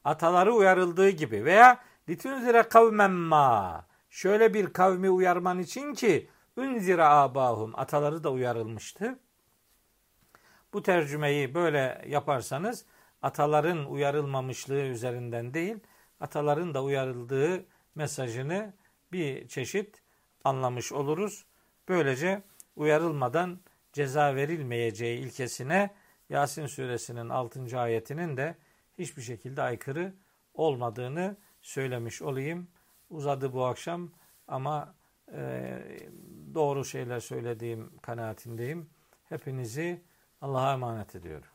[0.09, 7.72] ataları uyarıldığı gibi veya litunzire kavmen ma şöyle bir kavmi uyarman için ki unzire abahum
[7.76, 9.18] ataları da uyarılmıştı.
[10.72, 12.84] Bu tercümeyi böyle yaparsanız
[13.22, 15.76] ataların uyarılmamışlığı üzerinden değil,
[16.20, 18.74] ataların da uyarıldığı mesajını
[19.12, 20.02] bir çeşit
[20.44, 21.44] anlamış oluruz.
[21.88, 22.42] Böylece
[22.76, 23.61] uyarılmadan
[23.93, 25.91] ceza verilmeyeceği ilkesine
[26.28, 27.78] Yasin suresinin 6.
[27.78, 28.57] ayetinin de
[28.99, 30.14] hiçbir şekilde aykırı
[30.55, 32.68] olmadığını söylemiş olayım.
[33.11, 34.12] Uzadı bu akşam
[34.49, 34.95] ama
[35.32, 35.78] e,
[36.55, 38.91] doğru şeyler söylediğim kanaatindeyim.
[39.28, 40.03] Hepinizi
[40.41, 41.49] Allah'a emanet ediyorum.